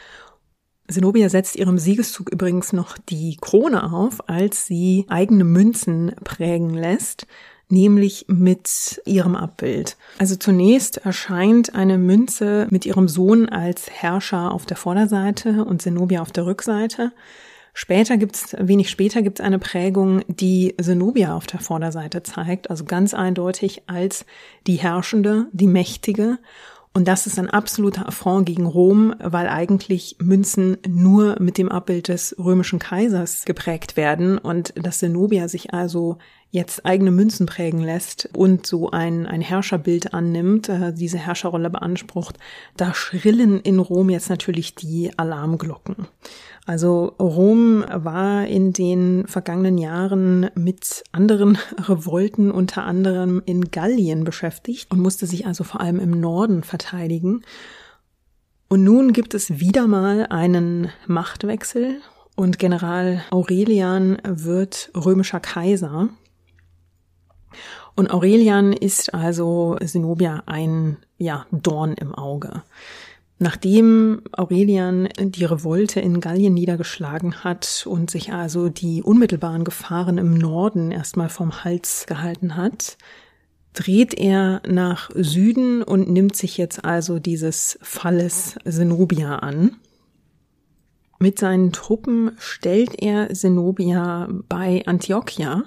Zenobia 0.88 1.28
setzt 1.28 1.56
ihrem 1.56 1.78
Siegeszug 1.78 2.30
übrigens 2.30 2.72
noch 2.72 2.96
die 2.98 3.36
Krone 3.40 3.92
auf, 3.92 4.28
als 4.28 4.66
sie 4.66 5.04
eigene 5.08 5.44
Münzen 5.44 6.12
prägen 6.22 6.74
lässt, 6.74 7.26
nämlich 7.68 8.26
mit 8.28 9.00
ihrem 9.04 9.34
Abbild. 9.34 9.96
Also 10.18 10.36
zunächst 10.36 10.98
erscheint 10.98 11.74
eine 11.74 11.98
Münze 11.98 12.68
mit 12.70 12.86
ihrem 12.86 13.08
Sohn 13.08 13.48
als 13.48 13.90
Herrscher 13.90 14.52
auf 14.52 14.66
der 14.66 14.76
Vorderseite 14.76 15.64
und 15.64 15.82
Zenobia 15.82 16.22
auf 16.22 16.32
der 16.32 16.46
Rückseite. 16.46 17.12
Später 17.78 18.16
gibt's, 18.16 18.56
wenig 18.58 18.88
später 18.88 19.20
gibt's 19.20 19.42
eine 19.42 19.58
Prägung, 19.58 20.22
die 20.28 20.74
Zenobia 20.80 21.36
auf 21.36 21.46
der 21.46 21.60
Vorderseite 21.60 22.22
zeigt, 22.22 22.70
also 22.70 22.84
ganz 22.84 23.12
eindeutig 23.12 23.82
als 23.86 24.24
die 24.66 24.76
Herrschende, 24.76 25.48
die 25.52 25.66
Mächtige 25.66 26.38
und 26.96 27.06
das 27.06 27.26
ist 27.26 27.38
ein 27.38 27.50
absoluter 27.50 28.08
Affront 28.08 28.46
gegen 28.46 28.64
Rom, 28.64 29.14
weil 29.18 29.48
eigentlich 29.48 30.16
Münzen 30.18 30.78
nur 30.88 31.36
mit 31.40 31.58
dem 31.58 31.68
Abbild 31.68 32.08
des 32.08 32.34
römischen 32.38 32.78
Kaisers 32.78 33.44
geprägt 33.44 33.98
werden. 33.98 34.38
Und 34.38 34.72
dass 34.82 35.00
Zenobia 35.00 35.46
sich 35.46 35.74
also 35.74 36.16
jetzt 36.56 36.84
eigene 36.86 37.10
Münzen 37.10 37.46
prägen 37.46 37.80
lässt 37.80 38.28
und 38.34 38.66
so 38.66 38.90
ein, 38.90 39.26
ein 39.26 39.42
Herrscherbild 39.42 40.14
annimmt, 40.14 40.68
äh, 40.68 40.92
diese 40.92 41.18
Herrscherrolle 41.18 41.70
beansprucht, 41.70 42.36
da 42.76 42.94
schrillen 42.94 43.60
in 43.60 43.78
Rom 43.78 44.10
jetzt 44.10 44.30
natürlich 44.30 44.74
die 44.74 45.16
Alarmglocken. 45.16 46.08
Also 46.64 47.14
Rom 47.20 47.84
war 47.92 48.46
in 48.46 48.72
den 48.72 49.26
vergangenen 49.28 49.78
Jahren 49.78 50.50
mit 50.56 51.04
anderen 51.12 51.58
Revolten 51.78 52.50
unter 52.50 52.84
anderem 52.84 53.42
in 53.44 53.70
Gallien 53.70 54.24
beschäftigt 54.24 54.90
und 54.90 54.98
musste 54.98 55.26
sich 55.26 55.46
also 55.46 55.62
vor 55.62 55.80
allem 55.80 56.00
im 56.00 56.18
Norden 56.18 56.64
verteidigen. 56.64 57.42
Und 58.68 58.82
nun 58.82 59.12
gibt 59.12 59.34
es 59.34 59.60
wieder 59.60 59.86
mal 59.86 60.26
einen 60.30 60.90
Machtwechsel 61.06 62.00
und 62.34 62.58
General 62.58 63.22
Aurelian 63.30 64.18
wird 64.24 64.90
römischer 64.94 65.40
Kaiser. 65.40 66.08
Und 67.94 68.10
Aurelian 68.10 68.72
ist 68.72 69.14
also 69.14 69.76
Zenobia 69.84 70.42
ein 70.46 70.98
ja, 71.18 71.46
Dorn 71.50 71.94
im 71.94 72.14
Auge. 72.14 72.62
Nachdem 73.38 74.22
Aurelian 74.32 75.08
die 75.18 75.44
Revolte 75.44 76.00
in 76.00 76.20
Gallien 76.20 76.54
niedergeschlagen 76.54 77.44
hat 77.44 77.86
und 77.88 78.10
sich 78.10 78.32
also 78.32 78.70
die 78.70 79.02
unmittelbaren 79.02 79.64
Gefahren 79.64 80.16
im 80.16 80.34
Norden 80.34 80.90
erstmal 80.90 81.28
vom 81.28 81.62
Hals 81.62 82.06
gehalten 82.06 82.56
hat, 82.56 82.96
dreht 83.74 84.14
er 84.14 84.62
nach 84.66 85.10
Süden 85.14 85.82
und 85.82 86.08
nimmt 86.08 86.34
sich 86.34 86.56
jetzt 86.56 86.86
also 86.86 87.18
dieses 87.18 87.78
Falles 87.82 88.56
Zenobia 88.66 89.36
an. 89.36 89.76
Mit 91.18 91.38
seinen 91.38 91.72
Truppen 91.72 92.32
stellt 92.38 93.02
er 93.02 93.32
Zenobia 93.34 94.28
bei 94.48 94.82
Antiochia 94.86 95.64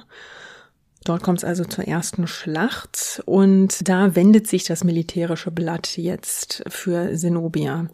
Dort 1.06 1.24
kommt 1.24 1.40
es 1.40 1.46
also 1.46 1.64
zur 1.64 1.88
ersten 1.88 2.28
Schlacht 2.28 3.22
und 3.26 3.88
da 3.88 4.16
wendet 4.16 4.48
sich 4.48 4.66
das 4.66 4.84
militärische 4.84 5.50
Blatt 5.50 5.98
jetzt 5.98 6.64
für 6.68 7.16
Zenobia. 7.16 7.88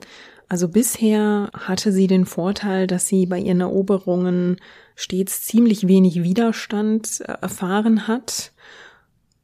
Also 0.47 0.67
bisher 0.67 1.49
hatte 1.53 1.91
sie 1.91 2.07
den 2.07 2.25
Vorteil, 2.25 2.87
dass 2.87 3.07
sie 3.07 3.25
bei 3.25 3.39
ihren 3.39 3.61
Eroberungen 3.61 4.57
stets 4.95 5.41
ziemlich 5.41 5.87
wenig 5.87 6.23
Widerstand 6.23 7.21
äh, 7.21 7.33
erfahren 7.41 8.07
hat. 8.07 8.51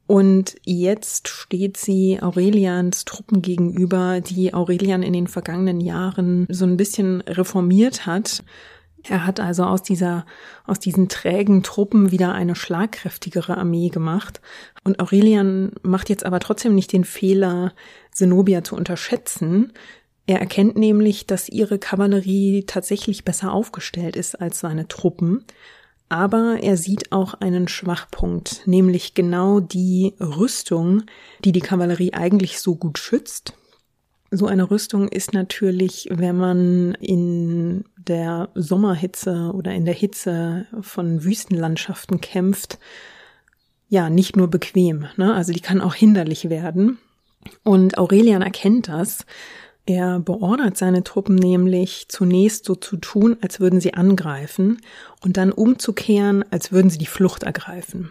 Und 0.06 0.56
jetzt 0.64 1.28
steht 1.28 1.76
sie 1.76 2.20
Aurelians 2.20 3.04
Truppen 3.04 3.40
gegenüber, 3.40 4.20
die 4.20 4.52
Aurelian 4.52 5.02
in 5.02 5.12
den 5.12 5.26
vergangenen 5.26 5.80
Jahren 5.80 6.46
so 6.50 6.66
ein 6.66 6.76
bisschen 6.76 7.22
reformiert 7.22 8.04
hat. 8.04 8.44
Er 9.08 9.26
hat 9.26 9.40
also 9.40 9.64
aus 9.64 9.82
dieser, 9.82 10.24
aus 10.64 10.78
diesen 10.78 11.08
trägen 11.08 11.62
Truppen 11.62 12.10
wieder 12.10 12.32
eine 12.32 12.54
schlagkräftigere 12.54 13.56
Armee 13.56 13.88
gemacht. 13.88 14.40
Und 14.84 15.00
Aurelian 15.00 15.72
macht 15.82 16.08
jetzt 16.08 16.24
aber 16.24 16.40
trotzdem 16.40 16.74
nicht 16.74 16.92
den 16.92 17.04
Fehler, 17.04 17.72
Zenobia 18.12 18.62
zu 18.62 18.76
unterschätzen. 18.76 19.72
Er 20.26 20.40
erkennt 20.40 20.76
nämlich, 20.76 21.26
dass 21.26 21.48
ihre 21.48 21.78
Kavallerie 21.78 22.64
tatsächlich 22.66 23.24
besser 23.24 23.52
aufgestellt 23.52 24.14
ist 24.14 24.40
als 24.40 24.60
seine 24.60 24.86
Truppen. 24.86 25.44
Aber 26.08 26.58
er 26.62 26.76
sieht 26.76 27.10
auch 27.10 27.34
einen 27.34 27.68
Schwachpunkt, 27.68 28.66
nämlich 28.66 29.14
genau 29.14 29.60
die 29.60 30.14
Rüstung, 30.20 31.04
die 31.44 31.52
die 31.52 31.60
Kavallerie 31.60 32.12
eigentlich 32.12 32.60
so 32.60 32.76
gut 32.76 32.98
schützt 32.98 33.54
so 34.32 34.46
eine 34.46 34.70
Rüstung 34.70 35.08
ist 35.08 35.34
natürlich, 35.34 36.08
wenn 36.10 36.36
man 36.36 36.94
in 36.94 37.84
der 37.98 38.48
Sommerhitze 38.54 39.52
oder 39.54 39.72
in 39.72 39.84
der 39.84 39.94
Hitze 39.94 40.66
von 40.80 41.22
Wüstenlandschaften 41.22 42.20
kämpft, 42.20 42.78
ja 43.90 44.08
nicht 44.08 44.36
nur 44.36 44.48
bequem, 44.48 45.06
ne? 45.16 45.34
also 45.34 45.52
die 45.52 45.60
kann 45.60 45.82
auch 45.82 45.94
hinderlich 45.94 46.48
werden. 46.48 46.98
Und 47.62 47.98
Aurelian 47.98 48.40
erkennt 48.40 48.88
das. 48.88 49.26
Er 49.84 50.20
beordert 50.20 50.78
seine 50.78 51.04
Truppen 51.04 51.34
nämlich 51.34 52.06
zunächst 52.08 52.64
so 52.64 52.74
zu 52.74 52.96
tun, 52.96 53.36
als 53.42 53.60
würden 53.60 53.80
sie 53.80 53.94
angreifen 53.94 54.80
und 55.22 55.36
dann 55.36 55.52
umzukehren, 55.52 56.44
als 56.50 56.72
würden 56.72 56.88
sie 56.88 56.98
die 56.98 57.06
Flucht 57.06 57.42
ergreifen. 57.42 58.10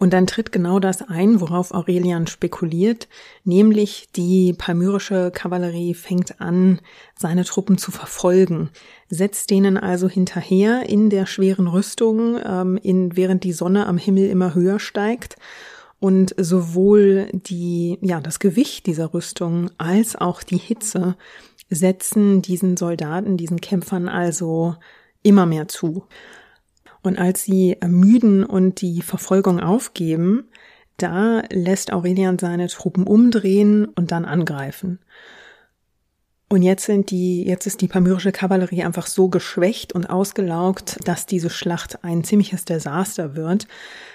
Und 0.00 0.14
dann 0.14 0.26
tritt 0.26 0.50
genau 0.50 0.80
das 0.80 1.02
ein, 1.02 1.42
worauf 1.42 1.74
Aurelian 1.74 2.26
spekuliert, 2.26 3.06
nämlich 3.44 4.08
die 4.16 4.54
palmyrische 4.56 5.30
Kavallerie 5.30 5.92
fängt 5.92 6.40
an, 6.40 6.80
seine 7.14 7.44
Truppen 7.44 7.76
zu 7.76 7.90
verfolgen, 7.90 8.70
setzt 9.10 9.50
denen 9.50 9.76
also 9.76 10.08
hinterher 10.08 10.88
in 10.88 11.10
der 11.10 11.26
schweren 11.26 11.66
Rüstung, 11.66 12.40
ähm, 12.42 12.78
in, 12.82 13.14
während 13.14 13.44
die 13.44 13.52
Sonne 13.52 13.86
am 13.86 13.98
Himmel 13.98 14.30
immer 14.30 14.54
höher 14.54 14.78
steigt. 14.78 15.36
Und 15.98 16.34
sowohl 16.38 17.28
die, 17.34 17.98
ja, 18.00 18.22
das 18.22 18.38
Gewicht 18.38 18.86
dieser 18.86 19.12
Rüstung 19.12 19.70
als 19.76 20.16
auch 20.16 20.42
die 20.42 20.56
Hitze 20.56 21.14
setzen 21.68 22.40
diesen 22.40 22.78
Soldaten, 22.78 23.36
diesen 23.36 23.60
Kämpfern 23.60 24.08
also 24.08 24.76
immer 25.22 25.44
mehr 25.44 25.68
zu. 25.68 26.04
Und 27.02 27.18
als 27.18 27.44
sie 27.44 27.76
ermüden 27.80 28.44
und 28.44 28.80
die 28.80 29.02
Verfolgung 29.02 29.60
aufgeben, 29.60 30.48
da 30.96 31.42
lässt 31.50 31.92
Aurelian 31.92 32.38
seine 32.38 32.68
Truppen 32.68 33.04
umdrehen 33.04 33.86
und 33.86 34.12
dann 34.12 34.24
angreifen. 34.24 34.98
Und 36.52 36.62
jetzt 36.62 36.84
sind 36.84 37.12
die, 37.12 37.44
jetzt 37.44 37.68
ist 37.68 37.80
die 37.80 37.86
palmyrische 37.86 38.32
Kavallerie 38.32 38.82
einfach 38.82 39.06
so 39.06 39.28
geschwächt 39.28 39.92
und 39.92 40.10
ausgelaugt, 40.10 40.98
dass 41.04 41.24
diese 41.24 41.48
Schlacht 41.48 42.02
ein 42.02 42.24
ziemliches 42.24 42.64
Desaster 42.64 43.36
wird. 43.36 43.68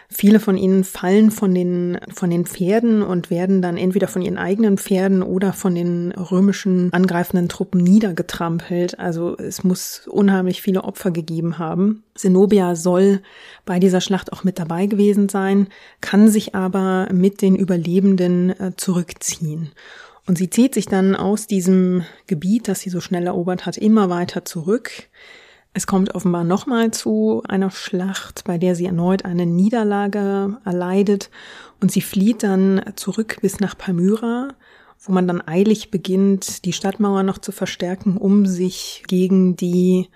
Viele 0.09 0.41
von 0.41 0.57
ihnen 0.57 0.83
fallen 0.83 1.31
von 1.31 1.55
den, 1.55 1.97
von 2.13 2.29
den 2.29 2.45
Pferden 2.45 3.03
und 3.03 3.29
werden 3.29 3.61
dann 3.61 3.77
entweder 3.77 4.09
von 4.09 4.21
ihren 4.21 4.37
eigenen 4.37 4.77
Pferden 4.77 5.23
oder 5.23 5.53
von 5.53 5.75
den 5.75 6.11
römischen 6.11 6.91
angreifenden 6.91 7.47
Truppen 7.47 7.81
niedergetrampelt. 7.81 8.99
Also 8.99 9.37
es 9.37 9.63
muss 9.63 10.05
unheimlich 10.05 10.61
viele 10.61 10.83
Opfer 10.83 11.11
gegeben 11.11 11.57
haben. 11.57 12.03
Zenobia 12.15 12.75
soll 12.75 13.21
bei 13.63 13.79
dieser 13.79 14.01
Schlacht 14.01 14.33
auch 14.33 14.43
mit 14.43 14.59
dabei 14.59 14.87
gewesen 14.87 15.29
sein, 15.29 15.67
kann 16.01 16.27
sich 16.27 16.53
aber 16.53 17.07
mit 17.13 17.41
den 17.41 17.55
Überlebenden 17.55 18.49
äh, 18.59 18.71
zurückziehen. 18.75 19.71
Und 20.27 20.37
sie 20.37 20.49
zieht 20.49 20.73
sich 20.73 20.87
dann 20.87 21.15
aus 21.15 21.47
diesem 21.47 22.03
Gebiet, 22.27 22.67
das 22.67 22.81
sie 22.81 22.89
so 22.89 22.99
schnell 22.99 23.27
erobert 23.27 23.65
hat, 23.65 23.77
immer 23.77 24.09
weiter 24.09 24.43
zurück. 24.43 24.91
Es 25.73 25.87
kommt 25.87 26.15
offenbar 26.15 26.43
nochmal 26.43 26.91
zu 26.91 27.43
einer 27.47 27.69
Schlacht, 27.69 28.43
bei 28.45 28.57
der 28.57 28.75
sie 28.75 28.85
erneut 28.85 29.25
eine 29.25 29.45
Niederlage 29.45 30.57
erleidet 30.63 31.29
und 31.81 31.91
sie 31.91 32.01
flieht 32.01 32.43
dann 32.43 32.81
zurück 32.95 33.37
bis 33.41 33.59
nach 33.59 33.77
Palmyra, 33.77 34.55
wo 34.99 35.11
man 35.11 35.27
dann 35.27 35.45
eilig 35.45 35.91
beginnt, 35.91 36.65
die 36.65 36.73
Stadtmauer 36.73 37.23
noch 37.23 37.37
zu 37.37 37.51
verstärken, 37.51 38.17
um 38.17 38.45
sich 38.45 39.03
gegen 39.07 39.55
die 39.57 40.09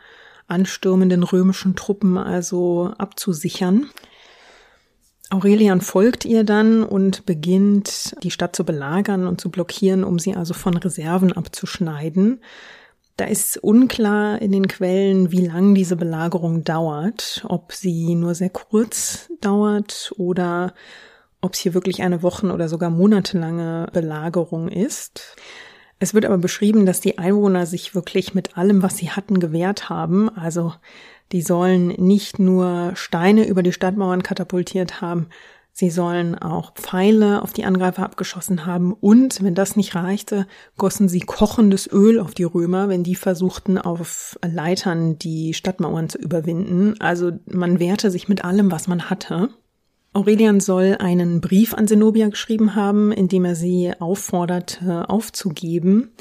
anstürmenden 0.47 1.23
römischen 1.23 1.75
Truppen 1.75 2.17
also 2.17 2.93
abzusichern. 2.97 3.89
Aurelian 5.31 5.81
folgt 5.81 6.25
ihr 6.25 6.43
dann 6.43 6.83
und 6.83 7.25
beginnt, 7.25 8.15
die 8.23 8.31
Stadt 8.31 8.55
zu 8.55 8.63
belagern 8.63 9.27
und 9.27 9.39
zu 9.39 9.51
blockieren, 9.51 10.03
um 10.03 10.17
sie 10.17 10.35
also 10.35 10.55
von 10.55 10.75
Reserven 10.75 11.33
abzuschneiden. 11.33 12.41
Da 13.15 13.25
ist 13.25 13.57
unklar 13.57 14.41
in 14.41 14.51
den 14.51 14.67
Quellen, 14.67 15.31
wie 15.31 15.45
lang 15.45 15.75
diese 15.75 15.97
Belagerung 15.97 16.63
dauert, 16.63 17.45
ob 17.47 17.73
sie 17.73 18.15
nur 18.15 18.33
sehr 18.33 18.49
kurz 18.49 19.29
dauert 19.41 20.13
oder 20.17 20.73
ob 21.41 21.53
es 21.53 21.59
hier 21.59 21.73
wirklich 21.73 22.01
eine 22.01 22.23
Wochen- 22.23 22.49
oder 22.49 22.67
sogar 22.67 22.89
monatelange 22.89 23.87
Belagerung 23.93 24.67
ist. 24.67 25.35
Es 25.99 26.13
wird 26.13 26.25
aber 26.25 26.37
beschrieben, 26.37 26.85
dass 26.85 27.01
die 27.01 27.17
Einwohner 27.17 27.65
sich 27.65 27.93
wirklich 27.93 28.33
mit 28.33 28.57
allem, 28.57 28.81
was 28.81 28.97
sie 28.97 29.11
hatten, 29.11 29.39
gewehrt 29.39 29.89
haben. 29.89 30.29
Also 30.29 30.73
die 31.31 31.41
sollen 31.41 31.87
nicht 31.87 32.39
nur 32.39 32.91
Steine 32.95 33.47
über 33.47 33.63
die 33.63 33.73
Stadtmauern 33.73 34.23
katapultiert 34.23 35.01
haben, 35.01 35.27
sie 35.71 35.89
sollen 35.89 36.35
auch 36.37 36.73
Pfeile 36.73 37.41
auf 37.41 37.53
die 37.53 37.65
Angreifer 37.65 38.03
abgeschossen 38.03 38.65
haben 38.65 38.93
und, 38.93 39.43
wenn 39.43 39.55
das 39.55 39.75
nicht 39.75 39.95
reichte, 39.95 40.47
gossen 40.77 41.07
sie 41.07 41.21
kochendes 41.21 41.91
Öl 41.91 42.19
auf 42.19 42.33
die 42.33 42.43
Römer, 42.43 42.89
wenn 42.89 43.03
die 43.03 43.15
versuchten, 43.15 43.77
auf 43.77 44.37
Leitern 44.45 45.17
die 45.19 45.53
Stadtmauern 45.53 46.09
zu 46.09 46.17
überwinden. 46.17 46.95
Also 46.99 47.31
man 47.45 47.79
wehrte 47.79 48.11
sich 48.11 48.27
mit 48.27 48.43
allem, 48.43 48.71
was 48.71 48.87
man 48.87 49.09
hatte. 49.09 49.49
Aurelian 50.11 50.59
soll 50.59 50.97
einen 50.99 51.39
Brief 51.39 51.75
an 51.75 51.87
Zenobia 51.87 52.29
geschrieben 52.29 52.73
haben, 52.73 53.11
in 53.11 53.27
dem 53.27 53.45
er 53.45 53.55
sie 53.55 53.93
aufforderte, 53.99 55.07
aufzugeben 55.07 56.11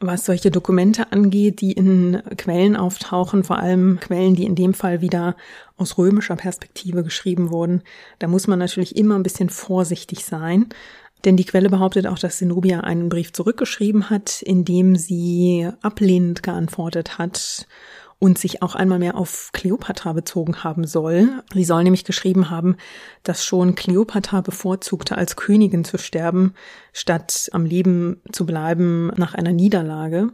was 0.00 0.24
solche 0.24 0.50
Dokumente 0.50 1.12
angeht, 1.12 1.60
die 1.60 1.72
in 1.72 2.22
Quellen 2.36 2.74
auftauchen, 2.74 3.44
vor 3.44 3.58
allem 3.58 4.00
Quellen, 4.00 4.34
die 4.34 4.44
in 4.44 4.54
dem 4.54 4.72
Fall 4.72 5.02
wieder 5.02 5.36
aus 5.76 5.98
römischer 5.98 6.36
Perspektive 6.36 7.04
geschrieben 7.04 7.50
wurden, 7.50 7.82
da 8.18 8.26
muss 8.26 8.46
man 8.46 8.58
natürlich 8.58 8.96
immer 8.96 9.14
ein 9.14 9.22
bisschen 9.22 9.50
vorsichtig 9.50 10.24
sein. 10.24 10.66
Denn 11.26 11.36
die 11.36 11.44
Quelle 11.44 11.68
behauptet 11.68 12.06
auch, 12.06 12.18
dass 12.18 12.38
Zenobia 12.38 12.80
einen 12.80 13.10
Brief 13.10 13.32
zurückgeschrieben 13.32 14.08
hat, 14.08 14.40
in 14.40 14.64
dem 14.64 14.96
sie 14.96 15.68
ablehnend 15.82 16.42
geantwortet 16.42 17.18
hat 17.18 17.66
und 18.20 18.38
sich 18.38 18.62
auch 18.62 18.76
einmal 18.76 19.00
mehr 19.00 19.16
auf 19.16 19.50
Kleopatra 19.52 20.12
bezogen 20.12 20.62
haben 20.62 20.86
soll. 20.86 21.42
Sie 21.52 21.64
soll 21.64 21.82
nämlich 21.82 22.04
geschrieben 22.04 22.50
haben, 22.50 22.76
dass 23.24 23.44
schon 23.44 23.74
Kleopatra 23.74 24.42
bevorzugte, 24.42 25.16
als 25.16 25.34
Königin 25.34 25.84
zu 25.84 25.98
sterben, 25.98 26.54
statt 26.92 27.48
am 27.52 27.64
Leben 27.64 28.20
zu 28.30 28.46
bleiben 28.46 29.08
nach 29.16 29.34
einer 29.34 29.52
Niederlage. 29.52 30.28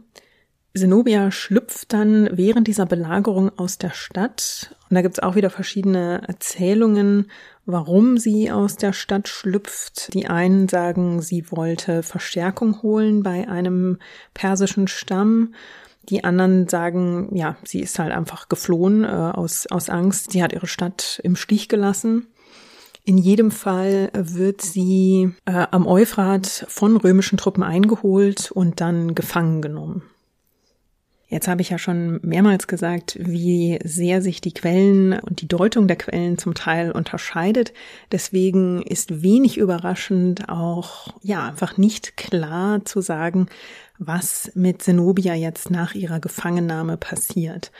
Zenobia 0.75 1.31
schlüpft 1.31 1.91
dann 1.93 2.29
während 2.33 2.67
dieser 2.67 2.85
Belagerung 2.85 3.57
aus 3.57 3.77
der 3.77 3.91
Stadt. 3.91 4.75
Und 4.89 4.95
da 4.95 5.01
gibt's 5.01 5.19
auch 5.19 5.35
wieder 5.35 5.49
verschiedene 5.49 6.21
Erzählungen, 6.27 7.31
warum 7.65 8.17
sie 8.17 8.51
aus 8.51 8.75
der 8.75 8.93
Stadt 8.93 9.27
schlüpft. 9.27 10.13
Die 10.13 10.27
einen 10.27 10.67
sagen, 10.67 11.21
sie 11.21 11.51
wollte 11.51 12.03
Verstärkung 12.03 12.81
holen 12.81 13.23
bei 13.23 13.47
einem 13.47 13.97
persischen 14.33 14.87
Stamm. 14.87 15.53
Die 16.09 16.23
anderen 16.23 16.67
sagen, 16.69 17.35
ja, 17.35 17.57
sie 17.63 17.81
ist 17.81 17.99
halt 17.99 18.11
einfach 18.11 18.47
geflohen 18.47 19.03
äh, 19.03 19.07
aus, 19.07 19.67
aus 19.67 19.89
Angst. 19.89 20.31
Sie 20.31 20.41
hat 20.41 20.53
ihre 20.53 20.67
Stadt 20.67 21.19
im 21.23 21.35
Stich 21.35 21.67
gelassen. 21.67 22.27
In 23.03 23.17
jedem 23.17 23.51
Fall 23.51 24.09
wird 24.13 24.61
sie 24.61 25.31
äh, 25.45 25.67
am 25.71 25.87
Euphrat 25.87 26.65
von 26.67 26.97
römischen 26.97 27.37
Truppen 27.37 27.63
eingeholt 27.63 28.51
und 28.51 28.81
dann 28.81 29.15
gefangen 29.15 29.61
genommen. 29.61 30.03
Jetzt 31.29 31.49
habe 31.49 31.61
ich 31.61 31.69
ja 31.69 31.77
schon 31.77 32.21
mehrmals 32.23 32.67
gesagt, 32.67 33.17
wie 33.19 33.79
sehr 33.83 34.21
sich 34.21 34.39
die 34.39 34.53
Quellen 34.53 35.19
und 35.19 35.41
die 35.41 35.47
Deutung 35.47 35.87
der 35.87 35.97
Quellen 35.97 36.37
zum 36.37 36.53
Teil 36.53 36.91
unterscheidet. 36.91 37.73
Deswegen 38.13 38.81
ist 38.81 39.21
wenig 39.21 39.57
überraschend 39.57 40.47
auch, 40.47 41.13
ja, 41.21 41.49
einfach 41.49 41.77
nicht 41.77 42.15
klar 42.15 42.85
zu 42.85 43.01
sagen, 43.01 43.47
was 43.99 44.51
mit 44.55 44.81
Zenobia 44.81 45.33
jetzt 45.33 45.69
nach 45.69 45.95
ihrer 45.95 46.21
Gefangennahme 46.21 46.95
passiert. 46.95 47.71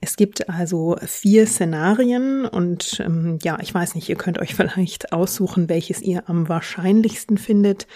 Es 0.00 0.16
gibt 0.16 0.48
also 0.48 0.96
vier 1.04 1.46
Szenarien 1.46 2.44
und 2.44 3.00
ähm, 3.04 3.38
ja, 3.42 3.58
ich 3.60 3.72
weiß 3.72 3.94
nicht, 3.94 4.08
ihr 4.08 4.16
könnt 4.16 4.38
euch 4.38 4.54
vielleicht 4.56 5.12
aussuchen, 5.12 5.68
welches 5.68 6.02
ihr 6.02 6.28
am 6.28 6.48
wahrscheinlichsten 6.48 7.38
findet. 7.38 7.86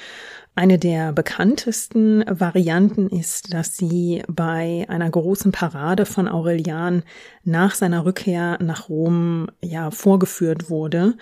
Eine 0.59 0.79
der 0.79 1.13
bekanntesten 1.13 2.25
Varianten 2.27 3.11
ist, 3.11 3.53
dass 3.53 3.77
sie 3.77 4.23
bei 4.27 4.87
einer 4.89 5.11
großen 5.11 5.53
Parade 5.53 6.07
von 6.07 6.29
Aurelian 6.29 7.03
nach 7.45 7.75
seiner 7.75 8.07
Rückkehr 8.07 8.57
nach 8.63 8.89
Rom 8.89 9.49
ja 9.63 9.91
vorgeführt 9.91 10.71
wurde. 10.71 11.19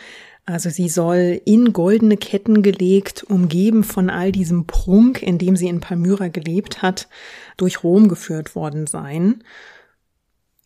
Also 0.47 0.71
sie 0.71 0.89
soll 0.89 1.41
in 1.45 1.73
goldene 1.73 2.17
Ketten 2.17 2.63
gelegt, 2.63 3.25
umgeben 3.25 3.83
von 3.83 4.09
all 4.09 4.31
diesem 4.31 4.69
Prunk, 4.69 5.21
in 5.21 5.39
dem 5.39 5.57
sie 5.57 5.67
in 5.67 5.81
Palmyra 5.81 6.29
gelebt 6.29 6.83
hat, 6.83 7.09
durch 7.57 7.83
Rom 7.83 8.07
geführt 8.07 8.55
worden 8.55 8.87
sein. 8.87 9.43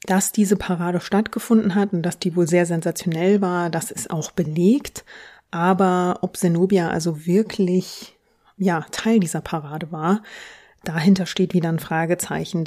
Dass 0.02 0.30
diese 0.30 0.56
Parade 0.56 1.00
stattgefunden 1.00 1.74
hat 1.74 1.94
und 1.94 2.02
dass 2.02 2.18
die 2.18 2.36
wohl 2.36 2.46
sehr 2.46 2.66
sensationell 2.66 3.40
war, 3.40 3.70
das 3.70 3.90
ist 3.90 4.10
auch 4.10 4.30
belegt. 4.30 5.06
Aber 5.50 6.18
ob 6.20 6.36
Zenobia 6.36 6.90
also 6.90 7.24
wirklich, 7.24 8.17
ja, 8.58 8.84
Teil 8.90 9.20
dieser 9.20 9.40
Parade 9.40 9.90
war, 9.92 10.22
dahinter 10.84 11.26
steht 11.26 11.54
wieder 11.54 11.68
ein 11.68 11.78
Fragezeichen. 11.78 12.64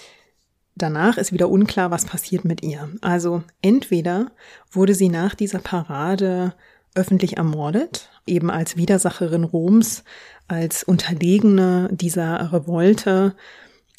Danach 0.75 1.17
ist 1.17 1.33
wieder 1.33 1.49
unklar, 1.49 1.91
was 1.91 2.05
passiert 2.05 2.45
mit 2.45 2.63
ihr. 2.63 2.89
Also 3.01 3.43
entweder 3.61 4.31
wurde 4.71 4.95
sie 4.95 5.09
nach 5.09 5.35
dieser 5.35 5.59
Parade 5.59 6.53
öffentlich 6.95 7.37
ermordet, 7.37 8.09
eben 8.25 8.49
als 8.49 8.77
Widersacherin 8.77 9.43
Roms, 9.43 10.03
als 10.47 10.83
Unterlegene 10.83 11.89
dieser 11.91 12.51
Revolte, 12.51 13.35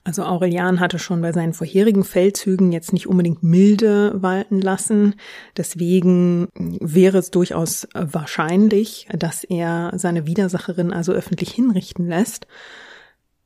Also 0.04 0.24
Aurelian 0.24 0.80
hatte 0.80 0.98
schon 0.98 1.22
bei 1.22 1.32
seinen 1.32 1.52
vorherigen 1.52 2.02
Feldzügen 2.02 2.72
jetzt 2.72 2.92
nicht 2.92 3.06
unbedingt 3.06 3.44
milde 3.44 4.12
walten 4.20 4.60
lassen. 4.60 5.14
Deswegen 5.56 6.48
wäre 6.54 7.18
es 7.18 7.30
durchaus 7.30 7.86
wahrscheinlich, 7.94 9.06
dass 9.16 9.44
er 9.44 9.92
seine 9.94 10.26
Widersacherin 10.26 10.92
also 10.92 11.12
öffentlich 11.12 11.52
hinrichten 11.52 12.08
lässt. 12.08 12.48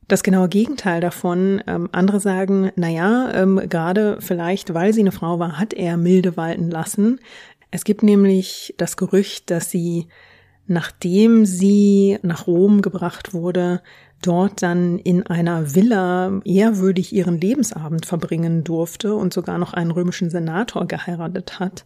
Das 0.09 0.23
genaue 0.23 0.49
Gegenteil 0.49 1.01
davon. 1.01 1.63
Ähm, 1.67 1.89
andere 1.93 2.21
sagen, 2.21 2.71
na 2.77 2.89
ja, 2.89 3.33
ähm, 3.35 3.61
gerade 3.69 4.19
vielleicht, 4.21 4.73
weil 4.73 4.95
sie 4.95 5.01
eine 5.01 5.13
Frau 5.13 5.39
war, 5.39 5.59
hat 5.59 5.75
er 5.75 5.97
milde 5.97 6.37
walten 6.37 6.71
lassen. 6.71 7.21
Es 7.71 7.85
gibt 7.85 8.03
nämlich 8.03 8.75
das 8.79 8.97
Gerücht, 8.97 9.51
dass 9.51 9.71
sie, 9.71 10.07
nachdem 10.67 11.45
sie 11.45 12.19
nach 12.23 12.47
Rom 12.47 12.83
gebracht 12.83 13.35
wurde, 13.35 13.83
dort 14.23 14.63
dann 14.63 14.99
in 14.99 15.27
einer 15.27 15.75
Villa 15.75 16.41
ehrwürdig 16.45 17.13
ihren 17.13 17.41
Lebensabend 17.41 18.07
verbringen 18.07 18.65
durfte 18.65 19.15
und 19.15 19.33
sogar 19.33 19.59
noch 19.59 19.73
einen 19.73 19.91
römischen 19.91 20.31
Senator 20.31 20.87
geheiratet 20.87 21.61
hat. 21.61 21.85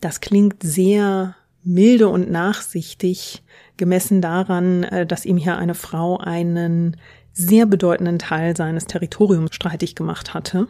Das 0.00 0.20
klingt 0.20 0.62
sehr 0.62 1.36
milde 1.64 2.08
und 2.08 2.30
nachsichtig, 2.30 3.42
gemessen 3.76 4.20
daran, 4.20 4.84
äh, 4.84 5.06
dass 5.06 5.24
ihm 5.24 5.36
hier 5.36 5.56
eine 5.56 5.74
Frau 5.74 6.18
einen 6.18 6.96
sehr 7.32 7.66
bedeutenden 7.66 8.18
Teil 8.18 8.56
seines 8.56 8.86
Territoriums 8.86 9.54
streitig 9.54 9.94
gemacht 9.94 10.34
hatte. 10.34 10.68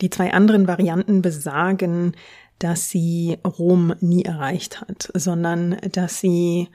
Die 0.00 0.10
zwei 0.10 0.32
anderen 0.32 0.68
Varianten 0.68 1.22
besagen, 1.22 2.12
dass 2.58 2.88
sie 2.88 3.38
Rom 3.44 3.94
nie 4.00 4.24
erreicht 4.24 4.80
hat, 4.80 5.10
sondern 5.14 5.76
dass 5.92 6.20
sie 6.20 6.68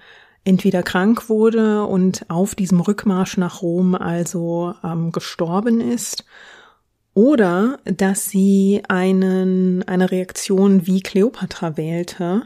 entweder 0.44 0.84
krank 0.84 1.30
wurde 1.30 1.86
und 1.86 2.26
auf 2.30 2.56
diesem 2.56 2.80
Rückmarsch 2.80 3.38
nach 3.38 3.62
Rom 3.62 3.96
also 3.96 4.74
ähm, 4.84 5.12
gestorben 5.12 5.82
ist, 5.82 6.26
oder 7.14 7.80
dass 7.84 8.30
sie 8.30 8.84
einen, 8.88 9.84
eine 9.84 10.12
Reaktion 10.12 10.88
wie 10.88 11.02
Kleopatra 11.02 11.76
wählte 11.76 12.44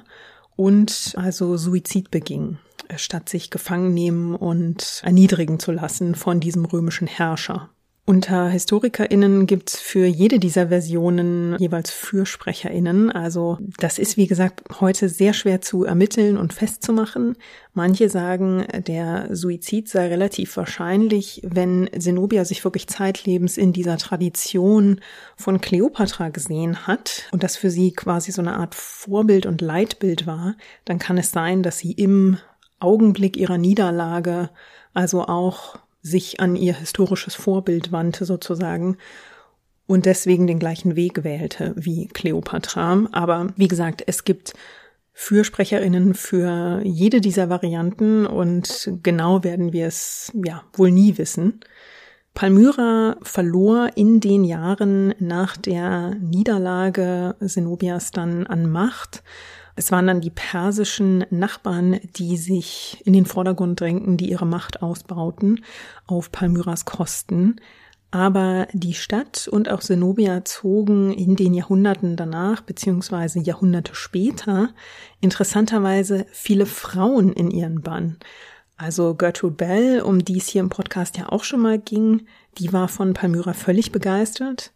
und 0.55 1.13
also 1.17 1.55
Suizid 1.55 2.09
beging, 2.09 2.57
statt 2.95 3.29
sich 3.29 3.51
gefangen 3.51 3.93
nehmen 3.93 4.35
und 4.35 5.01
erniedrigen 5.03 5.59
zu 5.59 5.71
lassen 5.71 6.15
von 6.15 6.39
diesem 6.39 6.65
römischen 6.65 7.07
Herrscher. 7.07 7.69
Unter 8.07 8.49
HistorikerInnen 8.49 9.47
gibt's 9.47 9.79
für 9.79 10.05
jede 10.05 10.37
dieser 10.37 10.67
Versionen 10.67 11.57
jeweils 11.57 11.89
FürsprecherInnen. 11.89 13.11
Also 13.11 13.57
das 13.79 13.97
ist, 13.97 14.15
wie 14.15 14.27
gesagt, 14.27 14.61
heute 14.79 15.09
sehr 15.09 15.33
schwer 15.33 15.61
zu 15.61 15.85
ermitteln 15.85 16.37
und 16.37 16.53
festzumachen. 16.53 17.35
Manche 17.73 18.09
sagen, 18.09 18.63
der 18.85 19.35
Suizid 19.35 19.89
sei 19.89 20.07
relativ 20.07 20.55
wahrscheinlich, 20.55 21.41
wenn 21.43 21.89
Zenobia 21.97 22.45
sich 22.45 22.63
wirklich 22.63 22.85
zeitlebens 22.85 23.57
in 23.57 23.73
dieser 23.73 23.97
Tradition 23.97 25.01
von 25.35 25.59
Kleopatra 25.59 26.29
gesehen 26.29 26.85
hat 26.85 27.27
und 27.31 27.41
das 27.41 27.57
für 27.57 27.71
sie 27.71 27.91
quasi 27.91 28.31
so 28.31 28.41
eine 28.43 28.57
Art 28.57 28.75
Vorbild 28.75 29.47
und 29.47 29.61
Leitbild 29.61 30.27
war, 30.27 30.53
dann 30.85 30.99
kann 30.99 31.17
es 31.17 31.31
sein, 31.31 31.63
dass 31.63 31.79
sie 31.79 31.93
im 31.93 32.37
Augenblick 32.79 33.35
ihrer 33.35 33.57
Niederlage 33.57 34.51
also 34.93 35.23
auch 35.25 35.79
sich 36.05 36.39
an 36.39 36.55
ihr 36.55 36.75
historisches 36.75 37.33
Vorbild 37.33 37.91
wandte 37.91 38.25
sozusagen 38.25 38.97
und 39.87 40.05
deswegen 40.05 40.45
den 40.45 40.59
gleichen 40.59 40.95
Weg 40.95 41.23
wählte 41.23 41.73
wie 41.75 42.07
Kleopatra. 42.07 43.07
Aber 43.11 43.47
wie 43.55 43.67
gesagt, 43.67 44.03
es 44.05 44.23
gibt 44.23 44.53
Fürsprecherinnen 45.13 46.13
für 46.13 46.81
jede 46.83 47.21
dieser 47.21 47.49
Varianten 47.49 48.27
und 48.27 48.91
genau 49.01 49.43
werden 49.43 49.73
wir 49.73 49.87
es 49.87 50.31
ja 50.45 50.63
wohl 50.73 50.91
nie 50.91 51.17
wissen. 51.17 51.61
Palmyra 52.35 53.17
verlor 53.23 53.89
in 53.95 54.19
den 54.19 54.43
Jahren 54.43 55.15
nach 55.19 55.57
der 55.57 56.15
Niederlage 56.19 57.35
Zenobias 57.43 58.11
dann 58.11 58.45
an 58.45 58.69
Macht 58.69 59.23
es 59.76 59.91
waren 59.91 60.07
dann 60.07 60.21
die 60.21 60.32
persischen 60.32 61.26
Nachbarn, 61.30 61.99
die 62.15 62.38
sich 62.38 63.01
in 63.05 63.13
den 63.13 63.26
Vordergrund 63.26 63.82
drängten, 63.82 64.17
die 64.17 64.30
ihre 64.30 64.45
Macht 64.45 64.82
ausbauten 64.82 65.63
auf 66.07 66.32
Palmyras 66.32 66.86
Kosten. 66.86 67.57
Aber 68.09 68.67
die 68.71 68.93
Stadt 68.93 69.49
und 69.49 69.69
auch 69.69 69.82
Zenobia 69.82 70.45
zogen 70.45 71.11
in 71.11 71.36
den 71.36 71.53
Jahrhunderten 71.53 72.15
danach, 72.15 72.61
beziehungsweise 72.61 73.39
Jahrhunderte 73.39 73.93
später, 73.93 74.69
interessanterweise 75.19 76.26
viele 76.32 76.65
Frauen 76.65 77.34
in 77.34 77.51
ihren 77.51 77.82
Bann. 77.82 78.17
Also 78.78 79.15
Gertrude 79.15 79.55
Bell, 79.55 80.01
um 80.01 80.23
die 80.23 80.38
es 80.38 80.47
hier 80.47 80.61
im 80.61 80.69
Podcast 80.69 81.17
ja 81.17 81.30
auch 81.30 81.43
schon 81.43 81.61
mal 81.61 81.80
ging, 81.80 82.26
die 82.57 82.71
war 82.71 82.88
von 82.88 83.13
Palmyra 83.13 83.51
völlig 83.53 83.91
begeistert. 83.91 84.71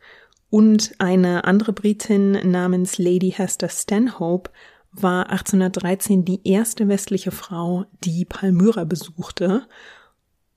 Und 0.50 0.94
eine 0.98 1.46
andere 1.46 1.72
Britin 1.72 2.32
namens 2.52 2.98
Lady 2.98 3.32
Hester 3.32 3.70
Stanhope 3.70 4.50
war 4.92 5.30
1813 5.30 6.26
die 6.26 6.48
erste 6.48 6.88
westliche 6.88 7.32
Frau, 7.32 7.86
die 8.04 8.26
Palmyra 8.26 8.84
besuchte. 8.84 9.68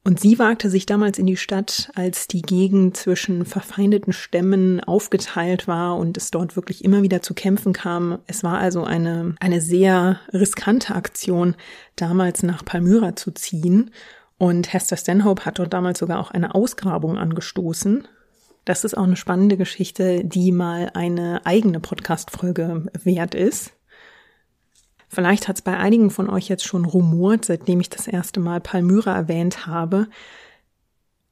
Und 0.04 0.18
sie 0.18 0.38
wagte 0.40 0.68
sich 0.68 0.84
damals 0.84 1.18
in 1.18 1.26
die 1.26 1.36
Stadt, 1.36 1.92
als 1.94 2.26
die 2.26 2.42
Gegend 2.42 2.96
zwischen 2.96 3.44
verfeindeten 3.44 4.12
Stämmen 4.12 4.80
aufgeteilt 4.80 5.68
war 5.68 5.96
und 5.96 6.16
es 6.16 6.32
dort 6.32 6.56
wirklich 6.56 6.84
immer 6.84 7.02
wieder 7.02 7.22
zu 7.22 7.34
kämpfen 7.34 7.72
kam. 7.72 8.18
Es 8.26 8.42
war 8.42 8.58
also 8.58 8.82
eine, 8.82 9.36
eine 9.38 9.60
sehr 9.60 10.18
riskante 10.32 10.96
Aktion, 10.96 11.54
damals 11.94 12.42
nach 12.42 12.64
Palmyra 12.64 13.14
zu 13.14 13.30
ziehen. 13.30 13.92
Und 14.38 14.72
Hester 14.72 14.96
Stanhope 14.96 15.44
hat 15.44 15.60
dort 15.60 15.72
damals 15.72 16.00
sogar 16.00 16.18
auch 16.18 16.32
eine 16.32 16.52
Ausgrabung 16.52 17.16
angestoßen. 17.16 18.08
Das 18.64 18.82
ist 18.82 18.96
auch 18.96 19.04
eine 19.04 19.16
spannende 19.16 19.56
Geschichte, 19.56 20.24
die 20.24 20.50
mal 20.50 20.90
eine 20.94 21.46
eigene 21.46 21.78
Podcast-Folge 21.78 22.86
wert 23.04 23.36
ist. 23.36 23.72
Vielleicht 25.14 25.46
hat 25.46 25.56
es 25.56 25.62
bei 25.62 25.76
einigen 25.76 26.10
von 26.10 26.30
euch 26.30 26.48
jetzt 26.48 26.64
schon 26.64 26.86
rumort, 26.86 27.44
seitdem 27.44 27.80
ich 27.80 27.90
das 27.90 28.06
erste 28.06 28.40
Mal 28.40 28.62
Palmyra 28.62 29.14
erwähnt 29.14 29.66
habe. 29.66 30.08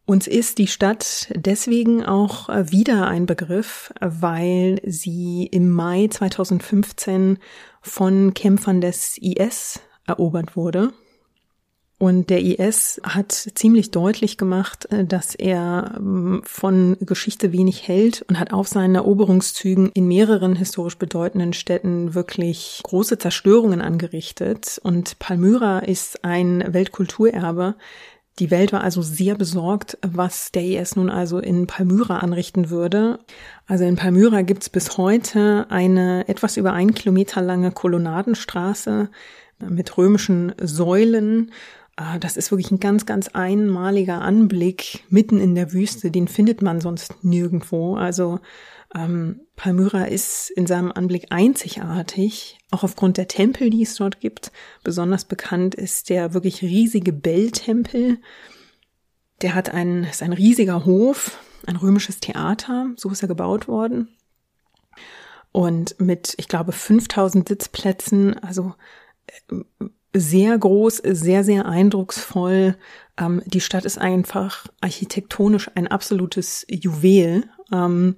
Uns 0.05 0.27
ist 0.27 0.59
die 0.59 0.67
Stadt 0.67 1.33
deswegen 1.35 2.05
auch 2.05 2.51
äh, 2.51 2.71
wieder 2.71 3.09
ein 3.09 3.25
Begriff, 3.25 3.91
weil 3.99 4.83
sie 4.85 5.47
im 5.47 5.71
Mai 5.71 6.09
2015 6.11 7.39
von 7.81 8.35
Kämpfern 8.35 8.83
des 8.83 9.17
IS 9.17 9.81
erobert 10.07 10.57
wurde. 10.57 10.93
Und 12.01 12.31
der 12.31 12.41
IS 12.41 12.99
hat 13.03 13.31
ziemlich 13.31 13.91
deutlich 13.91 14.39
gemacht, 14.39 14.91
äh, 14.91 15.05
dass 15.05 15.35
er 15.35 15.97
ähm, 15.99 16.41
von 16.47 16.97
Geschichte 17.01 17.53
wenig 17.53 17.87
hält 17.87 18.23
und 18.23 18.41
hat 18.41 18.55
auf 18.55 18.69
seinen 18.69 18.95
Eroberungszügen 18.95 19.91
in 19.93 20.09
mehreren 20.09 20.57
historisch 20.57 20.97
bedeutenden 20.97 21.53
Städten 21.53 22.15
wirklich 22.15 22.81
große 22.85 23.19
Zerstörungen 23.19 23.83
angerichtet. 23.83 24.81
Und 24.83 25.19
Palmyra 25.19 25.81
ist 25.81 26.25
ein 26.25 26.65
Weltkulturerbe. 26.73 27.75
Die 28.39 28.51
Welt 28.51 28.73
war 28.73 28.83
also 28.83 29.03
sehr 29.03 29.35
besorgt, 29.35 29.99
was 30.01 30.53
der 30.53 30.65
IS 30.65 30.97
nun 30.97 31.11
also 31.11 31.39
in 31.39 31.67
Palmyra 31.67 32.21
anrichten 32.21 32.71
würde. 32.71 33.19
Also 33.67 33.85
in 33.85 33.97
Palmyra 33.97 34.41
gibt's 34.41 34.71
bis 34.71 34.97
heute 34.97 35.67
eine 35.69 36.27
etwas 36.29 36.57
über 36.57 36.73
ein 36.73 36.95
Kilometer 36.95 37.43
lange 37.43 37.73
Kolonnadenstraße 37.73 39.11
mit 39.69 39.99
römischen 39.99 40.55
Säulen 40.63 41.53
das 42.19 42.37
ist 42.37 42.51
wirklich 42.51 42.71
ein 42.71 42.81
ganz, 42.81 43.05
ganz 43.05 43.29
einmaliger 43.29 44.23
Anblick 44.23 45.05
mitten 45.11 45.39
in 45.39 45.55
der 45.55 45.73
Wüste. 45.73 46.11
Den 46.11 46.29
findet 46.29 46.63
man 46.63 46.81
sonst 46.81 47.23
nirgendwo. 47.23 47.97
Also 47.97 48.41
ähm, 48.95 49.43
Palmyra 49.55 50.05
ist 50.05 50.51
in 50.51 50.67
seinem 50.67 50.93
Anblick 50.93 51.27
einzigartig, 51.31 52.59
auch 52.71 52.85
aufgrund 52.85 53.19
der 53.19 53.29
Tempel, 53.29 53.69
die 53.69 53.83
es 53.83 53.95
dort 53.97 54.21
gibt. 54.21 54.51
Besonders 54.83 55.27
bekannt 55.27 55.75
ist 55.75 56.09
der 56.09 56.33
wirklich 56.33 56.63
riesige 56.63 57.13
Bell-Tempel. 57.13 58.19
Der 59.43 59.55
hat 59.55 59.69
einen, 59.75 60.05
ist 60.05 60.23
ein 60.23 60.33
riesiger 60.33 60.87
Hof, 60.87 61.39
ein 61.67 61.77
römisches 61.77 62.21
Theater, 62.21 62.91
so 62.97 63.11
ist 63.11 63.23
er 63.23 63.29
gebaut 63.29 63.69
worden. 63.69 64.09
Und 65.53 66.01
mit, 66.01 66.35
ich 66.39 66.49
glaube, 66.49 66.73
5000 66.73 67.49
Sitzplätzen, 67.49 68.39
also 68.39 68.75
äh, 69.27 69.65
sehr 70.13 70.59
groß, 70.59 70.99
sehr, 71.05 71.45
sehr 71.45 71.67
eindrucksvoll. 71.67 72.77
Ähm, 73.19 73.43
die 73.47 73.61
Stadt 73.61 73.85
ist 73.85 73.99
einfach 73.99 74.67
architektonisch 74.81 75.71
ein 75.75 75.87
absolutes 75.87 76.67
Juwel. 76.69 77.45
Ähm, 77.73 78.17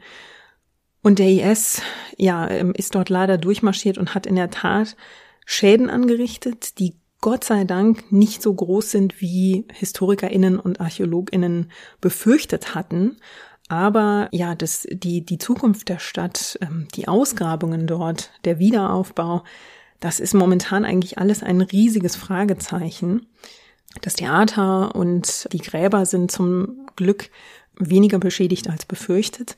und 1.03 1.19
der 1.19 1.29
IS, 1.29 1.83
ja, 2.17 2.49
ähm, 2.49 2.73
ist 2.77 2.95
dort 2.95 3.09
leider 3.09 3.37
durchmarschiert 3.37 3.99
und 3.99 4.15
hat 4.15 4.27
in 4.27 4.37
der 4.37 4.51
Tat 4.51 4.97
Schäden 5.45 5.91
angerichtet, 5.91 6.79
die 6.79 6.97
Gott 7.21 7.45
sei 7.45 7.65
Dank 7.65 8.11
nicht 8.11 8.43
so 8.43 8.53
groß 8.53 8.91
sind, 8.91 9.21
wie 9.21 9.67
HistorikerInnen 9.73 10.59
und 10.59 10.81
ArchäologInnen 10.81 11.71
befürchtet 12.01 12.75
hatten. 12.75 13.17
Aber 13.69 14.29
ja, 14.33 14.55
das, 14.55 14.87
die, 14.91 15.25
die 15.25 15.39
Zukunft 15.39 15.89
der 15.89 15.99
Stadt, 15.99 16.59
ähm, 16.61 16.89
die 16.95 17.09
Ausgrabungen 17.09 17.87
dort, 17.87 18.31
der 18.45 18.59
Wiederaufbau, 18.59 19.45
das 20.03 20.19
ist 20.19 20.35
momentan 20.35 20.85
eigentlich 20.85 21.19
alles 21.19 21.45
ein 21.45 21.61
riesiges 21.61 22.17
Fragezeichen. 22.17 23.29
Das 24.01 24.15
Theater 24.15 24.97
und 24.97 25.47
die 25.53 25.59
Gräber 25.59 26.07
sind 26.07 26.33
zum 26.33 26.89
Glück 26.97 27.31
weniger 27.79 28.19
beschädigt 28.19 28.69
als 28.69 28.85
befürchtet. 28.85 29.57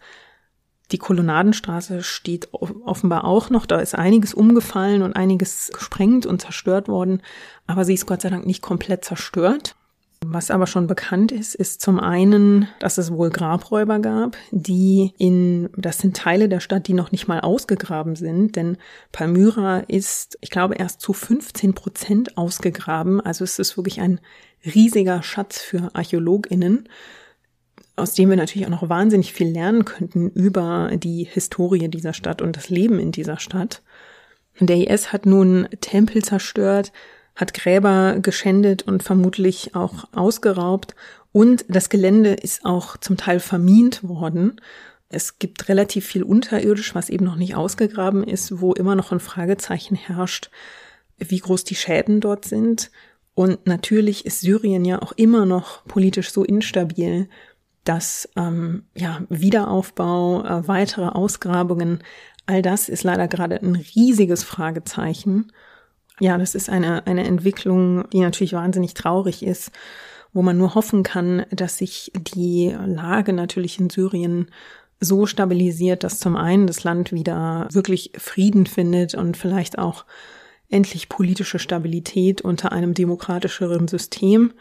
Die 0.92 0.98
Kolonnadenstraße 0.98 2.02
steht 2.02 2.52
offenbar 2.52 3.24
auch 3.24 3.48
noch. 3.48 3.64
Da 3.64 3.80
ist 3.80 3.94
einiges 3.94 4.34
umgefallen 4.34 5.00
und 5.00 5.16
einiges 5.16 5.70
gesprengt 5.72 6.26
und 6.26 6.42
zerstört 6.42 6.88
worden. 6.88 7.22
Aber 7.66 7.86
sie 7.86 7.94
ist 7.94 8.04
Gott 8.04 8.20
sei 8.20 8.28
Dank 8.28 8.44
nicht 8.44 8.60
komplett 8.60 9.02
zerstört. 9.02 9.76
Was 10.30 10.50
aber 10.50 10.66
schon 10.66 10.86
bekannt 10.86 11.32
ist, 11.32 11.54
ist 11.54 11.80
zum 11.80 12.00
einen, 12.00 12.68
dass 12.80 12.98
es 12.98 13.12
wohl 13.12 13.30
Grabräuber 13.30 13.98
gab, 13.98 14.36
die 14.50 15.12
in, 15.18 15.70
das 15.76 15.98
sind 15.98 16.16
Teile 16.16 16.48
der 16.48 16.60
Stadt, 16.60 16.88
die 16.88 16.94
noch 16.94 17.12
nicht 17.12 17.28
mal 17.28 17.40
ausgegraben 17.40 18.16
sind, 18.16 18.56
denn 18.56 18.78
Palmyra 19.12 19.78
ist, 19.80 20.38
ich 20.40 20.50
glaube, 20.50 20.76
erst 20.76 21.00
zu 21.00 21.12
15 21.12 21.74
Prozent 21.74 22.38
ausgegraben. 22.38 23.20
Also 23.20 23.44
es 23.44 23.58
ist 23.58 23.76
wirklich 23.76 24.00
ein 24.00 24.20
riesiger 24.64 25.22
Schatz 25.22 25.60
für 25.60 25.90
ArchäologInnen 25.94 26.88
aus 27.96 28.14
dem 28.14 28.28
wir 28.28 28.36
natürlich 28.36 28.66
auch 28.66 28.72
noch 28.72 28.88
wahnsinnig 28.88 29.32
viel 29.32 29.48
lernen 29.48 29.84
könnten 29.84 30.28
über 30.30 30.90
die 30.94 31.24
Historie 31.24 31.88
dieser 31.88 32.12
Stadt 32.12 32.42
und 32.42 32.56
das 32.56 32.68
Leben 32.68 32.98
in 32.98 33.12
dieser 33.12 33.38
Stadt. 33.38 33.82
Und 34.60 34.68
der 34.68 34.90
IS 34.90 35.12
hat 35.12 35.26
nun 35.26 35.68
Tempel 35.80 36.22
zerstört, 36.24 36.92
hat 37.34 37.54
Gräber 37.54 38.18
geschändet 38.20 38.82
und 38.82 39.02
vermutlich 39.02 39.74
auch 39.74 40.04
ausgeraubt. 40.12 40.94
Und 41.32 41.64
das 41.68 41.88
Gelände 41.88 42.34
ist 42.34 42.64
auch 42.64 42.96
zum 42.96 43.16
Teil 43.16 43.40
vermint 43.40 44.06
worden. 44.06 44.60
Es 45.08 45.38
gibt 45.38 45.68
relativ 45.68 46.06
viel 46.06 46.22
unterirdisch, 46.22 46.94
was 46.94 47.08
eben 47.08 47.24
noch 47.24 47.36
nicht 47.36 47.56
ausgegraben 47.56 48.24
ist, 48.24 48.60
wo 48.60 48.72
immer 48.72 48.94
noch 48.94 49.12
ein 49.12 49.20
Fragezeichen 49.20 49.96
herrscht, 49.96 50.50
wie 51.18 51.38
groß 51.38 51.64
die 51.64 51.74
Schäden 51.74 52.20
dort 52.20 52.44
sind. 52.44 52.90
Und 53.34 53.66
natürlich 53.66 54.26
ist 54.26 54.40
Syrien 54.40 54.84
ja 54.84 55.02
auch 55.02 55.12
immer 55.12 55.44
noch 55.44 55.84
politisch 55.86 56.30
so 56.30 56.44
instabil, 56.44 57.28
dass 57.82 58.28
ähm, 58.36 58.84
ja, 58.94 59.22
Wiederaufbau, 59.28 60.44
äh, 60.44 60.68
weitere 60.68 61.06
Ausgrabungen, 61.06 62.02
all 62.46 62.62
das 62.62 62.88
ist 62.88 63.02
leider 63.02 63.28
gerade 63.28 63.60
ein 63.60 63.76
riesiges 63.76 64.42
Fragezeichen. 64.44 65.52
Ja, 66.20 66.38
das 66.38 66.54
ist 66.54 66.70
eine, 66.70 67.06
eine 67.06 67.24
Entwicklung, 67.24 68.08
die 68.10 68.20
natürlich 68.20 68.52
wahnsinnig 68.52 68.94
traurig 68.94 69.42
ist, 69.42 69.72
wo 70.32 70.42
man 70.42 70.56
nur 70.56 70.74
hoffen 70.74 71.02
kann, 71.02 71.44
dass 71.50 71.78
sich 71.78 72.12
die 72.14 72.74
Lage 72.86 73.32
natürlich 73.32 73.78
in 73.78 73.90
Syrien 73.90 74.50
so 75.00 75.26
stabilisiert, 75.26 76.04
dass 76.04 76.20
zum 76.20 76.36
einen 76.36 76.66
das 76.66 76.84
Land 76.84 77.12
wieder 77.12 77.68
wirklich 77.72 78.12
Frieden 78.16 78.66
findet 78.66 79.14
und 79.14 79.36
vielleicht 79.36 79.78
auch 79.78 80.04
endlich 80.68 81.08
politische 81.08 81.58
Stabilität 81.58 82.40
unter 82.40 82.72
einem 82.72 82.94
demokratischeren 82.94 83.86
System 83.88 84.52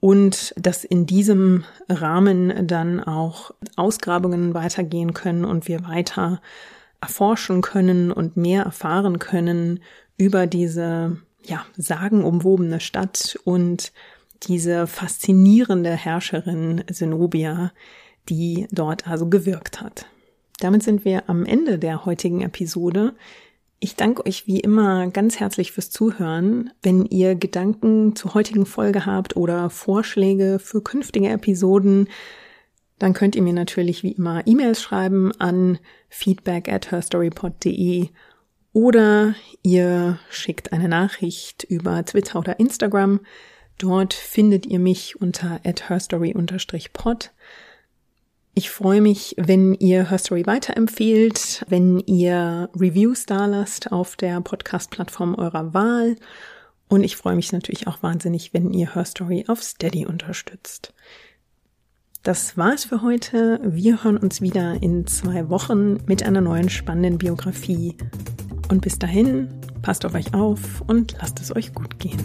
und 0.00 0.52
dass 0.56 0.84
in 0.84 1.06
diesem 1.06 1.64
Rahmen 1.88 2.66
dann 2.66 3.00
auch 3.00 3.52
Ausgrabungen 3.76 4.54
weitergehen 4.54 5.12
können 5.12 5.44
und 5.44 5.68
wir 5.68 5.84
weiter 5.84 6.40
erforschen 7.00 7.62
können 7.62 8.10
und 8.10 8.36
mehr 8.36 8.64
erfahren 8.64 9.18
können 9.18 9.80
über 10.16 10.46
diese 10.46 11.18
ja, 11.44 11.64
sagenumwobene 11.76 12.80
Stadt 12.80 13.38
und 13.44 13.92
diese 14.44 14.86
faszinierende 14.86 15.92
Herrscherin 15.92 16.84
Zenobia, 16.90 17.72
die 18.28 18.66
dort 18.70 19.06
also 19.06 19.28
gewirkt 19.28 19.80
hat. 19.80 20.06
Damit 20.60 20.82
sind 20.82 21.04
wir 21.04 21.28
am 21.28 21.44
Ende 21.44 21.78
der 21.78 22.04
heutigen 22.04 22.42
Episode. 22.42 23.14
Ich 23.80 23.96
danke 23.96 24.24
euch 24.26 24.46
wie 24.46 24.60
immer 24.60 25.08
ganz 25.08 25.40
herzlich 25.40 25.72
fürs 25.72 25.90
Zuhören. 25.90 26.70
Wenn 26.82 27.04
ihr 27.06 27.34
Gedanken 27.34 28.14
zur 28.14 28.34
heutigen 28.34 28.64
Folge 28.64 29.06
habt 29.06 29.36
oder 29.36 29.70
Vorschläge 29.70 30.60
für 30.60 30.82
künftige 30.82 31.30
Episoden, 31.30 32.08
dann 33.00 33.12
könnt 33.12 33.34
ihr 33.34 33.42
mir 33.42 33.52
natürlich 33.52 34.04
wie 34.04 34.12
immer 34.12 34.46
E-Mails 34.46 34.80
schreiben 34.80 35.32
an 35.40 35.80
feedback 36.08 36.68
at 36.68 36.92
herstorypod.de 36.92 38.10
oder 38.72 39.34
ihr 39.62 40.18
schickt 40.30 40.72
eine 40.72 40.88
Nachricht 40.88 41.64
über 41.64 42.04
Twitter 42.04 42.38
oder 42.38 42.58
Instagram. 42.58 43.20
Dort 43.78 44.14
findet 44.14 44.66
ihr 44.66 44.78
mich 44.78 45.20
unter 45.20 45.60
herstory-pod. 45.64 47.32
Ich 48.54 48.70
freue 48.70 49.00
mich, 49.00 49.34
wenn 49.38 49.72
ihr 49.74 50.10
Herstory 50.10 50.46
weiterempfehlt, 50.46 51.64
wenn 51.68 52.00
ihr 52.00 52.68
Reviews 52.76 53.24
da 53.24 53.46
lasst 53.46 53.92
auf 53.92 54.16
der 54.16 54.40
Podcast-Plattform 54.42 55.34
eurer 55.34 55.72
Wahl. 55.72 56.16
Und 56.88 57.02
ich 57.02 57.16
freue 57.16 57.34
mich 57.34 57.50
natürlich 57.52 57.86
auch 57.86 58.02
wahnsinnig, 58.02 58.52
wenn 58.52 58.70
ihr 58.72 58.94
Herstory 58.94 59.46
auf 59.48 59.62
Steady 59.62 60.04
unterstützt. 60.04 60.92
Das 62.22 62.56
war's 62.56 62.84
für 62.84 63.02
heute. 63.02 63.58
Wir 63.64 64.04
hören 64.04 64.16
uns 64.16 64.40
wieder 64.40 64.80
in 64.80 65.08
zwei 65.08 65.48
Wochen 65.48 65.98
mit 66.06 66.22
einer 66.22 66.40
neuen 66.40 66.68
spannenden 66.68 67.18
Biografie. 67.18 67.96
Und 68.70 68.80
bis 68.82 68.96
dahin, 68.96 69.48
passt 69.82 70.06
auf 70.06 70.14
euch 70.14 70.32
auf 70.32 70.84
und 70.86 71.16
lasst 71.20 71.40
es 71.40 71.54
euch 71.56 71.74
gut 71.74 71.98
gehen. 71.98 72.22